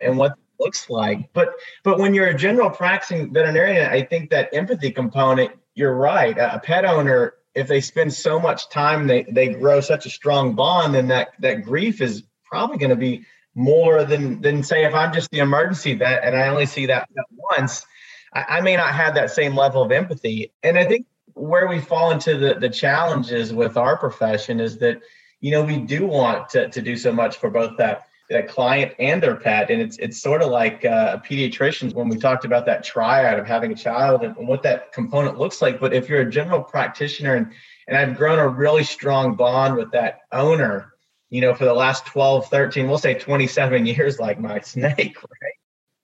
and 0.00 0.16
what 0.16 0.32
it 0.32 0.38
looks 0.60 0.88
like. 0.88 1.32
But 1.32 1.54
but 1.82 1.98
when 1.98 2.14
you're 2.14 2.28
a 2.28 2.36
general 2.36 2.70
practicing 2.70 3.32
veterinarian, 3.32 3.90
I 3.90 4.02
think 4.02 4.30
that 4.30 4.50
empathy 4.52 4.90
component, 4.90 5.52
you're 5.74 5.94
right. 5.94 6.36
A 6.38 6.60
pet 6.62 6.84
owner, 6.84 7.34
if 7.54 7.68
they 7.68 7.80
spend 7.80 8.12
so 8.12 8.38
much 8.38 8.68
time, 8.68 9.06
they 9.06 9.24
they 9.24 9.48
grow 9.48 9.80
such 9.80 10.06
a 10.06 10.10
strong 10.10 10.54
bond, 10.54 10.94
then 10.94 11.08
that 11.08 11.30
that 11.40 11.64
grief 11.64 12.00
is 12.00 12.22
probably 12.44 12.78
going 12.78 12.90
to 12.90 12.96
be 12.96 13.24
more 13.54 14.04
than 14.04 14.40
than 14.40 14.62
say 14.62 14.84
if 14.84 14.94
I'm 14.94 15.12
just 15.12 15.30
the 15.30 15.40
emergency 15.40 15.94
vet 15.94 16.24
and 16.24 16.36
I 16.36 16.48
only 16.48 16.66
see 16.66 16.86
that 16.86 17.08
once. 17.30 17.84
I, 18.32 18.44
I 18.48 18.60
may 18.60 18.76
not 18.76 18.94
have 18.94 19.14
that 19.16 19.30
same 19.30 19.56
level 19.56 19.82
of 19.82 19.92
empathy. 19.92 20.52
And 20.62 20.78
I 20.78 20.84
think 20.84 21.06
where 21.34 21.66
we 21.66 21.80
fall 21.80 22.10
into 22.10 22.36
the, 22.36 22.54
the 22.54 22.68
challenges 22.68 23.52
with 23.52 23.76
our 23.76 23.96
profession 23.96 24.60
is 24.60 24.78
that 24.78 25.00
you 25.40 25.50
know 25.50 25.62
we 25.62 25.78
do 25.78 26.06
want 26.06 26.48
to, 26.50 26.68
to 26.68 26.82
do 26.82 26.96
so 26.96 27.12
much 27.12 27.36
for 27.36 27.50
both 27.50 27.76
that 27.78 28.06
that 28.32 28.48
client 28.48 28.92
and 28.98 29.22
their 29.22 29.36
pet. 29.36 29.70
And 29.70 29.80
it's 29.80 29.98
it's 29.98 30.20
sort 30.20 30.42
of 30.42 30.50
like 30.50 30.84
uh, 30.84 31.18
pediatricians 31.18 31.94
when 31.94 32.08
we 32.08 32.16
talked 32.16 32.44
about 32.44 32.66
that 32.66 32.82
triad 32.82 33.38
of 33.38 33.46
having 33.46 33.72
a 33.72 33.76
child 33.76 34.22
and 34.22 34.48
what 34.48 34.62
that 34.64 34.92
component 34.92 35.38
looks 35.38 35.62
like. 35.62 35.78
But 35.78 35.92
if 35.92 36.08
you're 36.08 36.22
a 36.22 36.30
general 36.30 36.62
practitioner 36.62 37.36
and 37.36 37.52
and 37.88 37.96
I've 37.96 38.16
grown 38.16 38.38
a 38.38 38.48
really 38.48 38.84
strong 38.84 39.34
bond 39.34 39.76
with 39.76 39.90
that 39.92 40.20
owner 40.32 40.92
you 41.30 41.40
know 41.40 41.54
for 41.54 41.64
the 41.64 41.74
last 41.74 42.06
12 42.06 42.48
13 42.48 42.86
we'll 42.86 42.98
say 42.98 43.14
27 43.14 43.86
years 43.92 44.20
like 44.20 44.38
my 44.38 44.60
snake 44.60 45.16
right? 45.22 45.52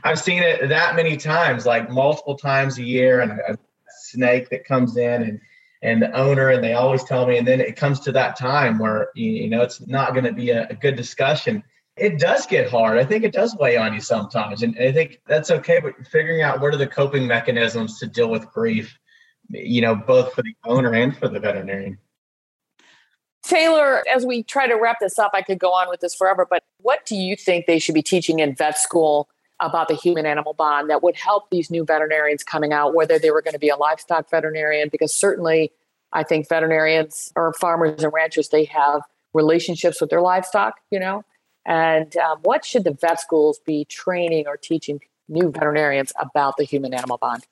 I've 0.03 0.19
seen 0.19 0.43
it 0.43 0.69
that 0.69 0.97
many 0.97 1.17
times 1.17 1.67
like 1.67 1.91
multiple 1.91 2.37
times 2.37 2.79
a 2.79 2.83
year 2.83 3.21
and 3.21 3.33
a 3.33 3.59
snake 4.11 4.51
that 4.51 4.65
comes 4.65 4.97
in 4.97 5.23
and 5.23 5.41
and 5.81 6.03
the 6.03 6.13
owner 6.13 6.49
and 6.49 6.63
they 6.63 6.73
always 6.73 7.05
tell 7.05 7.27
me 7.27 7.39
and 7.39 7.47
then 7.47 7.61
it 7.61 7.77
comes 7.77 8.01
to 8.01 8.13
that 8.13 8.37
time 8.37 8.79
where 8.79 9.11
you, 9.15 9.49
know 9.49 9.63
it's 9.63 9.87
not 9.87 10.13
going 10.13 10.25
to 10.25 10.33
be 10.33 10.51
a, 10.51 10.67
a 10.69 10.75
good 10.75 10.97
discussion. 10.97 11.63
It 11.97 12.19
does 12.19 12.47
get 12.47 12.71
hard. 12.71 12.99
I 12.99 13.05
think 13.05 13.25
it 13.25 13.33
does 13.33 13.57
weigh 13.57 13.77
on 13.77 13.93
you 13.93 14.01
sometimes 14.01 14.63
and 14.63 14.77
i 14.79 14.93
think 14.93 15.21
that's 15.27 15.51
okay 15.51 15.81
but 15.81 15.95
figuring 16.07 16.43
out 16.43 16.61
what 16.61 16.75
are 16.75 16.79
the 16.79 16.87
coping 16.87 17.27
mechanisms 17.27 17.99
to 17.99 18.07
deal 18.07 18.29
with 18.29 18.51
grief 18.53 18.99
you 19.51 19.81
know 19.81 19.95
both 19.95 20.33
for 20.35 20.43
the 20.43 20.55
owner 20.65 20.95
and 20.95 21.17
for 21.17 21.29
the 21.29 21.41
veterinarian. 21.41 21.99
Taylor, 23.43 24.05
as 24.13 24.27
we 24.27 24.43
try 24.43 24.67
to 24.67 24.75
wrap 24.75 24.99
this 25.01 25.19
up, 25.19 25.31
I 25.33 25.43
could 25.43 25.59
go 25.59 25.73
on 25.73 25.89
with 25.89 26.01
this 26.01 26.15
forever, 26.15 26.47
but 26.49 26.65
what 26.79 27.07
do 27.07 27.17
you 27.17 27.37
think 27.37 27.67
they 27.67 27.79
should 27.79 27.95
be 27.95 28.03
teaching 28.03 28.41
in 28.41 28.55
vet 28.55 28.79
school 28.79 29.29
about 29.61 29.89
the 29.89 29.95
human 29.95 30.27
animal 30.27 30.55
bond 30.55 30.89
that 30.91 31.03
would 31.03 31.17
help 31.17 31.51
these 31.51 31.71
new 31.71 31.85
veterinarians 31.85 32.45
coming 32.45 32.73
out, 32.73 32.95
whether 32.95 33.19
they 33.19 33.31
were 33.31 33.43
going 33.43 33.55
to 33.55 33.59
be 33.59 33.69
a 33.69 33.77
livestock 33.77 34.31
veterinarian? 34.31 34.89
Because 34.91 35.15
certainly 35.15 35.73
I 36.13 36.23
think 36.23 36.49
veterinarians 36.49 37.33
or 37.37 37.53
farmers 37.55 38.03
and 38.03 38.13
ranchers, 38.13 38.49
they 38.49 38.65
have 38.65 39.03
relationships 39.35 40.01
with 40.01 40.11
their 40.11 40.21
livestock, 40.21 40.77
you 40.91 40.99
know? 40.99 41.25
And 41.67 42.17
um, 42.17 42.39
what 42.43 42.65
should 42.65 42.85
the 42.85 42.93
vet 42.93 43.21
schools 43.21 43.61
be 43.65 43.85
training 43.85 44.47
or 44.47 44.57
teaching 44.57 45.01
new 45.29 45.51
veterinarians 45.51 46.13
about 46.19 46.57
the 46.57 46.65
human 46.65 46.95
animal 46.95 47.19
bond? 47.19 47.47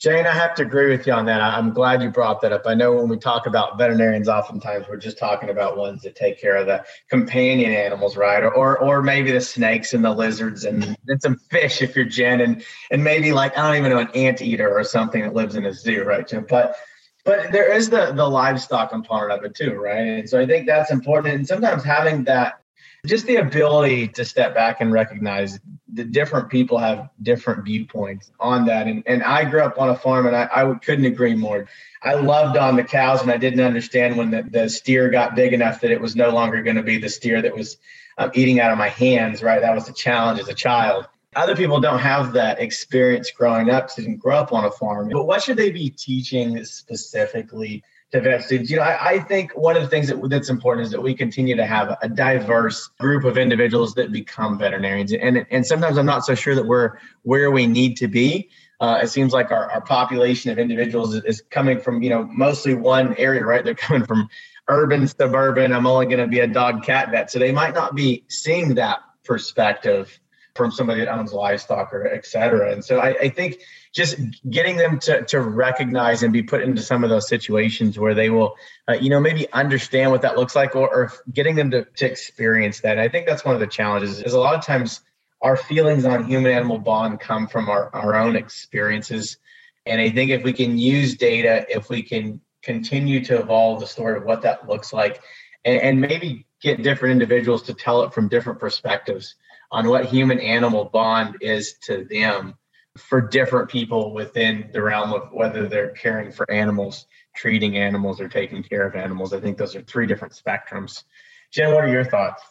Jane, 0.00 0.26
I 0.26 0.32
have 0.32 0.54
to 0.56 0.62
agree 0.62 0.90
with 0.90 1.06
you 1.06 1.12
on 1.12 1.24
that. 1.26 1.40
I'm 1.40 1.72
glad 1.72 2.02
you 2.02 2.10
brought 2.10 2.40
that 2.42 2.52
up. 2.52 2.62
I 2.66 2.74
know 2.74 2.92
when 2.94 3.08
we 3.08 3.16
talk 3.16 3.46
about 3.46 3.78
veterinarians, 3.78 4.28
oftentimes 4.28 4.86
we're 4.88 4.96
just 4.96 5.18
talking 5.18 5.50
about 5.50 5.76
ones 5.76 6.02
that 6.02 6.16
take 6.16 6.40
care 6.40 6.56
of 6.56 6.66
the 6.66 6.84
companion 7.08 7.72
animals, 7.72 8.16
right? 8.16 8.42
Or 8.42 8.52
or, 8.52 8.78
or 8.78 9.02
maybe 9.02 9.30
the 9.30 9.40
snakes 9.40 9.94
and 9.94 10.04
the 10.04 10.10
lizards 10.10 10.64
and, 10.64 10.96
and 11.06 11.22
some 11.22 11.36
fish 11.36 11.80
if 11.80 11.94
you're 11.94 12.04
Jen, 12.04 12.40
and 12.40 12.64
and 12.90 13.04
maybe 13.04 13.32
like 13.32 13.56
I 13.56 13.62
don't 13.62 13.76
even 13.76 13.90
know 13.92 13.98
an 13.98 14.10
anteater 14.14 14.70
or 14.76 14.82
something 14.82 15.22
that 15.22 15.32
lives 15.32 15.54
in 15.54 15.64
a 15.64 15.72
zoo, 15.72 16.02
right, 16.02 16.26
Jen? 16.26 16.44
But 16.48 16.76
but 17.24 17.52
there 17.52 17.72
is 17.72 17.88
the 17.88 18.12
the 18.12 18.28
livestock 18.28 18.90
component 18.90 19.32
of 19.32 19.44
it 19.44 19.54
too, 19.54 19.74
right? 19.74 20.00
And 20.00 20.28
so 20.28 20.40
I 20.40 20.46
think 20.46 20.66
that's 20.66 20.90
important. 20.90 21.34
And 21.34 21.46
sometimes 21.46 21.84
having 21.84 22.24
that 22.24 22.63
just 23.04 23.26
the 23.26 23.36
ability 23.36 24.08
to 24.08 24.24
step 24.24 24.54
back 24.54 24.80
and 24.80 24.92
recognize 24.92 25.60
that 25.92 26.10
different 26.10 26.48
people 26.48 26.78
have 26.78 27.10
different 27.22 27.64
viewpoints 27.64 28.32
on 28.40 28.66
that. 28.66 28.86
And, 28.86 29.02
and 29.06 29.22
I 29.22 29.44
grew 29.44 29.62
up 29.62 29.78
on 29.78 29.90
a 29.90 29.96
farm 29.96 30.26
and 30.26 30.34
I, 30.34 30.48
I 30.52 30.74
couldn't 30.74 31.04
agree 31.04 31.34
more. 31.34 31.66
I 32.02 32.14
loved 32.14 32.56
on 32.56 32.76
the 32.76 32.84
cows 32.84 33.22
and 33.22 33.30
I 33.30 33.36
didn't 33.36 33.60
understand 33.60 34.16
when 34.16 34.30
the, 34.30 34.42
the 34.42 34.68
steer 34.68 35.10
got 35.10 35.36
big 35.36 35.52
enough 35.52 35.80
that 35.82 35.90
it 35.90 36.00
was 36.00 36.16
no 36.16 36.30
longer 36.30 36.62
going 36.62 36.76
to 36.76 36.82
be 36.82 36.98
the 36.98 37.08
steer 37.08 37.40
that 37.42 37.54
was 37.54 37.76
um, 38.18 38.30
eating 38.34 38.60
out 38.60 38.72
of 38.72 38.78
my 38.78 38.88
hands, 38.88 39.42
right? 39.42 39.60
That 39.60 39.74
was 39.74 39.86
the 39.86 39.92
challenge 39.92 40.40
as 40.40 40.48
a 40.48 40.54
child. 40.54 41.06
Other 41.36 41.56
people 41.56 41.80
don't 41.80 41.98
have 41.98 42.32
that 42.34 42.60
experience 42.60 43.30
growing 43.30 43.68
up, 43.70 43.94
didn't 43.94 44.18
grow 44.18 44.36
up 44.36 44.52
on 44.52 44.64
a 44.64 44.70
farm. 44.70 45.08
But 45.10 45.24
what 45.24 45.42
should 45.42 45.56
they 45.56 45.70
be 45.70 45.90
teaching 45.90 46.64
specifically 46.64 47.82
to 48.14 48.20
vet 48.20 48.44
students. 48.44 48.70
You 48.70 48.76
know, 48.76 48.84
I, 48.84 49.10
I, 49.10 49.18
think 49.18 49.50
one 49.56 49.76
of 49.76 49.82
the 49.82 49.88
things 49.88 50.06
that, 50.06 50.30
that's 50.30 50.48
important 50.48 50.86
is 50.86 50.92
that 50.92 51.02
we 51.02 51.14
continue 51.14 51.56
to 51.56 51.66
have 51.66 51.96
a 52.00 52.08
diverse 52.08 52.88
group 53.00 53.24
of 53.24 53.36
individuals 53.36 53.92
that 53.94 54.12
become 54.12 54.56
veterinarians. 54.56 55.12
And, 55.12 55.44
and 55.50 55.66
sometimes 55.66 55.98
I'm 55.98 56.06
not 56.06 56.24
so 56.24 56.36
sure 56.36 56.54
that 56.54 56.64
we're 56.64 56.92
where 57.22 57.50
we 57.50 57.66
need 57.66 57.96
to 57.96 58.06
be. 58.06 58.50
Uh, 58.80 59.00
it 59.02 59.08
seems 59.08 59.32
like 59.32 59.50
our, 59.50 59.68
our 59.68 59.80
population 59.80 60.52
of 60.52 60.60
individuals 60.60 61.12
is, 61.12 61.24
is 61.24 61.42
coming 61.50 61.80
from, 61.80 62.02
you 62.04 62.10
know, 62.10 62.24
mostly 62.32 62.74
one 62.74 63.16
area, 63.16 63.44
right? 63.44 63.64
They're 63.64 63.74
coming 63.74 64.06
from 64.06 64.28
urban, 64.68 65.08
suburban. 65.08 65.72
I'm 65.72 65.86
only 65.86 66.06
going 66.06 66.20
to 66.20 66.28
be 66.28 66.38
a 66.38 66.46
dog 66.46 66.84
cat 66.84 67.10
vet. 67.10 67.32
So 67.32 67.40
they 67.40 67.52
might 67.52 67.74
not 67.74 67.96
be 67.96 68.24
seeing 68.28 68.74
that 68.76 69.00
perspective 69.24 70.20
from 70.54 70.70
somebody 70.70 71.00
that 71.00 71.08
owns 71.08 71.32
livestock 71.32 71.92
or 71.92 72.06
et 72.06 72.24
cetera. 72.24 72.72
And 72.72 72.84
so 72.84 73.00
I, 73.00 73.08
I 73.22 73.28
think 73.28 73.60
just 73.92 74.16
getting 74.48 74.76
them 74.76 74.98
to, 75.00 75.22
to 75.24 75.40
recognize 75.40 76.22
and 76.22 76.32
be 76.32 76.42
put 76.42 76.62
into 76.62 76.80
some 76.80 77.02
of 77.02 77.10
those 77.10 77.28
situations 77.28 77.98
where 77.98 78.14
they 78.14 78.30
will, 78.30 78.54
uh, 78.88 78.92
you 78.92 79.10
know, 79.10 79.20
maybe 79.20 79.52
understand 79.52 80.12
what 80.12 80.22
that 80.22 80.36
looks 80.36 80.54
like 80.54 80.76
or, 80.76 80.88
or 80.88 81.12
getting 81.32 81.56
them 81.56 81.70
to, 81.72 81.84
to 81.96 82.06
experience 82.06 82.80
that. 82.80 82.92
And 82.92 83.00
I 83.00 83.08
think 83.08 83.26
that's 83.26 83.44
one 83.44 83.54
of 83.54 83.60
the 83.60 83.66
challenges 83.66 84.20
is 84.20 84.32
a 84.32 84.38
lot 84.38 84.54
of 84.54 84.64
times 84.64 85.00
our 85.42 85.56
feelings 85.56 86.04
on 86.04 86.24
human 86.24 86.52
animal 86.52 86.78
bond 86.78 87.20
come 87.20 87.48
from 87.48 87.68
our, 87.68 87.94
our 87.94 88.14
own 88.14 88.36
experiences. 88.36 89.38
And 89.86 90.00
I 90.00 90.08
think 90.10 90.30
if 90.30 90.44
we 90.44 90.52
can 90.52 90.78
use 90.78 91.16
data, 91.16 91.66
if 91.68 91.90
we 91.90 92.02
can 92.02 92.40
continue 92.62 93.24
to 93.24 93.40
evolve 93.40 93.80
the 93.80 93.86
story 93.86 94.16
of 94.16 94.24
what 94.24 94.42
that 94.42 94.68
looks 94.68 94.92
like 94.92 95.20
and, 95.64 95.80
and 95.80 96.00
maybe 96.00 96.46
get 96.62 96.82
different 96.82 97.12
individuals 97.12 97.62
to 97.64 97.74
tell 97.74 98.02
it 98.04 98.14
from 98.14 98.28
different 98.28 98.58
perspectives 98.58 99.34
on 99.70 99.88
what 99.88 100.06
human 100.06 100.38
animal 100.40 100.86
bond 100.86 101.36
is 101.40 101.74
to 101.84 102.04
them 102.10 102.54
for 102.96 103.20
different 103.20 103.68
people 103.68 104.12
within 104.12 104.70
the 104.72 104.80
realm 104.80 105.12
of 105.12 105.32
whether 105.32 105.68
they're 105.68 105.90
caring 105.90 106.30
for 106.30 106.48
animals, 106.50 107.06
treating 107.34 107.76
animals, 107.76 108.20
or 108.20 108.28
taking 108.28 108.62
care 108.62 108.86
of 108.86 108.94
animals. 108.94 109.32
I 109.32 109.40
think 109.40 109.58
those 109.58 109.74
are 109.74 109.82
three 109.82 110.06
different 110.06 110.34
spectrums. 110.34 111.02
Jen, 111.50 111.72
what 111.72 111.84
are 111.84 111.88
your 111.88 112.04
thoughts? 112.04 112.42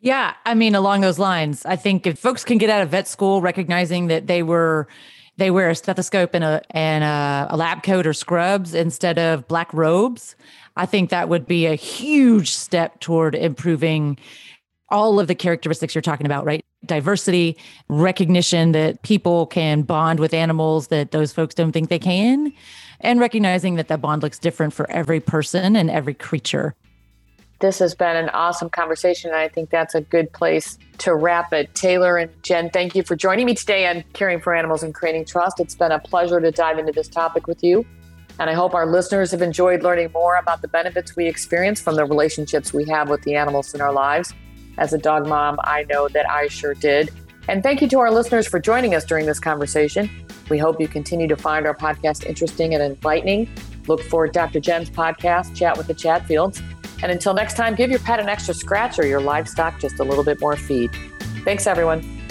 Yeah, 0.00 0.34
I 0.44 0.54
mean, 0.54 0.74
along 0.74 1.00
those 1.00 1.18
lines, 1.18 1.64
I 1.64 1.76
think 1.76 2.06
if 2.06 2.18
folks 2.18 2.44
can 2.44 2.58
get 2.58 2.68
out 2.68 2.82
of 2.82 2.90
vet 2.90 3.08
school 3.08 3.40
recognizing 3.40 4.08
that 4.08 4.26
they 4.26 4.42
were 4.42 4.86
they 5.36 5.50
wear 5.50 5.70
a 5.70 5.74
stethoscope 5.74 6.34
and 6.34 6.44
a 6.44 6.62
and 6.70 7.02
a, 7.02 7.48
a 7.50 7.56
lab 7.56 7.82
coat 7.82 8.06
or 8.06 8.12
scrubs 8.12 8.74
instead 8.74 9.18
of 9.18 9.48
black 9.48 9.72
robes, 9.72 10.36
I 10.76 10.86
think 10.86 11.10
that 11.10 11.28
would 11.28 11.46
be 11.46 11.66
a 11.66 11.74
huge 11.74 12.50
step 12.50 13.00
toward 13.00 13.34
improving 13.34 14.18
all 14.94 15.18
of 15.18 15.26
the 15.26 15.34
characteristics 15.34 15.94
you're 15.94 16.02
talking 16.02 16.24
about, 16.24 16.44
right? 16.44 16.64
Diversity, 16.86 17.56
recognition 17.88 18.70
that 18.72 19.02
people 19.02 19.46
can 19.46 19.82
bond 19.82 20.20
with 20.20 20.32
animals 20.32 20.86
that 20.86 21.10
those 21.10 21.32
folks 21.32 21.52
don't 21.54 21.72
think 21.72 21.88
they 21.88 21.98
can, 21.98 22.52
and 23.00 23.18
recognizing 23.18 23.74
that 23.74 23.88
that 23.88 24.00
bond 24.00 24.22
looks 24.22 24.38
different 24.38 24.72
for 24.72 24.88
every 24.90 25.18
person 25.18 25.74
and 25.74 25.90
every 25.90 26.14
creature. 26.14 26.76
This 27.58 27.78
has 27.80 27.94
been 27.94 28.16
an 28.16 28.28
awesome 28.30 28.70
conversation, 28.70 29.30
and 29.30 29.38
I 29.38 29.48
think 29.48 29.70
that's 29.70 29.96
a 29.96 30.00
good 30.00 30.32
place 30.32 30.78
to 30.98 31.14
wrap 31.14 31.52
it. 31.52 31.74
Taylor 31.74 32.16
and 32.16 32.30
Jen, 32.42 32.70
thank 32.70 32.94
you 32.94 33.02
for 33.02 33.16
joining 33.16 33.46
me 33.46 33.54
today 33.54 33.88
on 33.88 34.04
Caring 34.12 34.40
for 34.40 34.54
Animals 34.54 34.84
and 34.84 34.94
Creating 34.94 35.24
Trust. 35.24 35.58
It's 35.58 35.74
been 35.74 35.90
a 35.90 35.98
pleasure 35.98 36.40
to 36.40 36.52
dive 36.52 36.78
into 36.78 36.92
this 36.92 37.08
topic 37.08 37.48
with 37.48 37.64
you. 37.64 37.84
And 38.38 38.48
I 38.50 38.54
hope 38.54 38.74
our 38.74 38.86
listeners 38.86 39.30
have 39.32 39.42
enjoyed 39.42 39.82
learning 39.82 40.10
more 40.12 40.36
about 40.36 40.62
the 40.62 40.68
benefits 40.68 41.16
we 41.16 41.26
experience 41.26 41.80
from 41.80 41.96
the 41.96 42.04
relationships 42.04 42.72
we 42.72 42.84
have 42.84 43.08
with 43.08 43.22
the 43.22 43.34
animals 43.34 43.74
in 43.74 43.80
our 43.80 43.92
lives. 43.92 44.32
As 44.78 44.92
a 44.92 44.98
dog 44.98 45.26
mom, 45.26 45.58
I 45.64 45.84
know 45.84 46.08
that 46.08 46.28
I 46.28 46.48
sure 46.48 46.74
did. 46.74 47.10
And 47.48 47.62
thank 47.62 47.82
you 47.82 47.88
to 47.88 47.98
our 47.98 48.10
listeners 48.10 48.46
for 48.46 48.58
joining 48.58 48.94
us 48.94 49.04
during 49.04 49.26
this 49.26 49.38
conversation. 49.38 50.08
We 50.50 50.58
hope 50.58 50.80
you 50.80 50.88
continue 50.88 51.28
to 51.28 51.36
find 51.36 51.66
our 51.66 51.74
podcast 51.74 52.24
interesting 52.26 52.74
and 52.74 52.82
enlightening. 52.82 53.48
Look 53.86 54.02
for 54.02 54.26
Dr. 54.26 54.60
Jen's 54.60 54.90
podcast, 54.90 55.54
Chat 55.54 55.76
with 55.76 55.86
the 55.86 55.94
Chatfields. 55.94 56.62
And 57.02 57.12
until 57.12 57.34
next 57.34 57.56
time, 57.56 57.74
give 57.74 57.90
your 57.90 58.00
pet 58.00 58.18
an 58.18 58.28
extra 58.28 58.54
scratch 58.54 58.98
or 58.98 59.06
your 59.06 59.20
livestock 59.20 59.78
just 59.78 60.00
a 60.00 60.04
little 60.04 60.24
bit 60.24 60.40
more 60.40 60.56
feed. 60.56 60.90
Thanks, 61.44 61.66
everyone. 61.66 62.23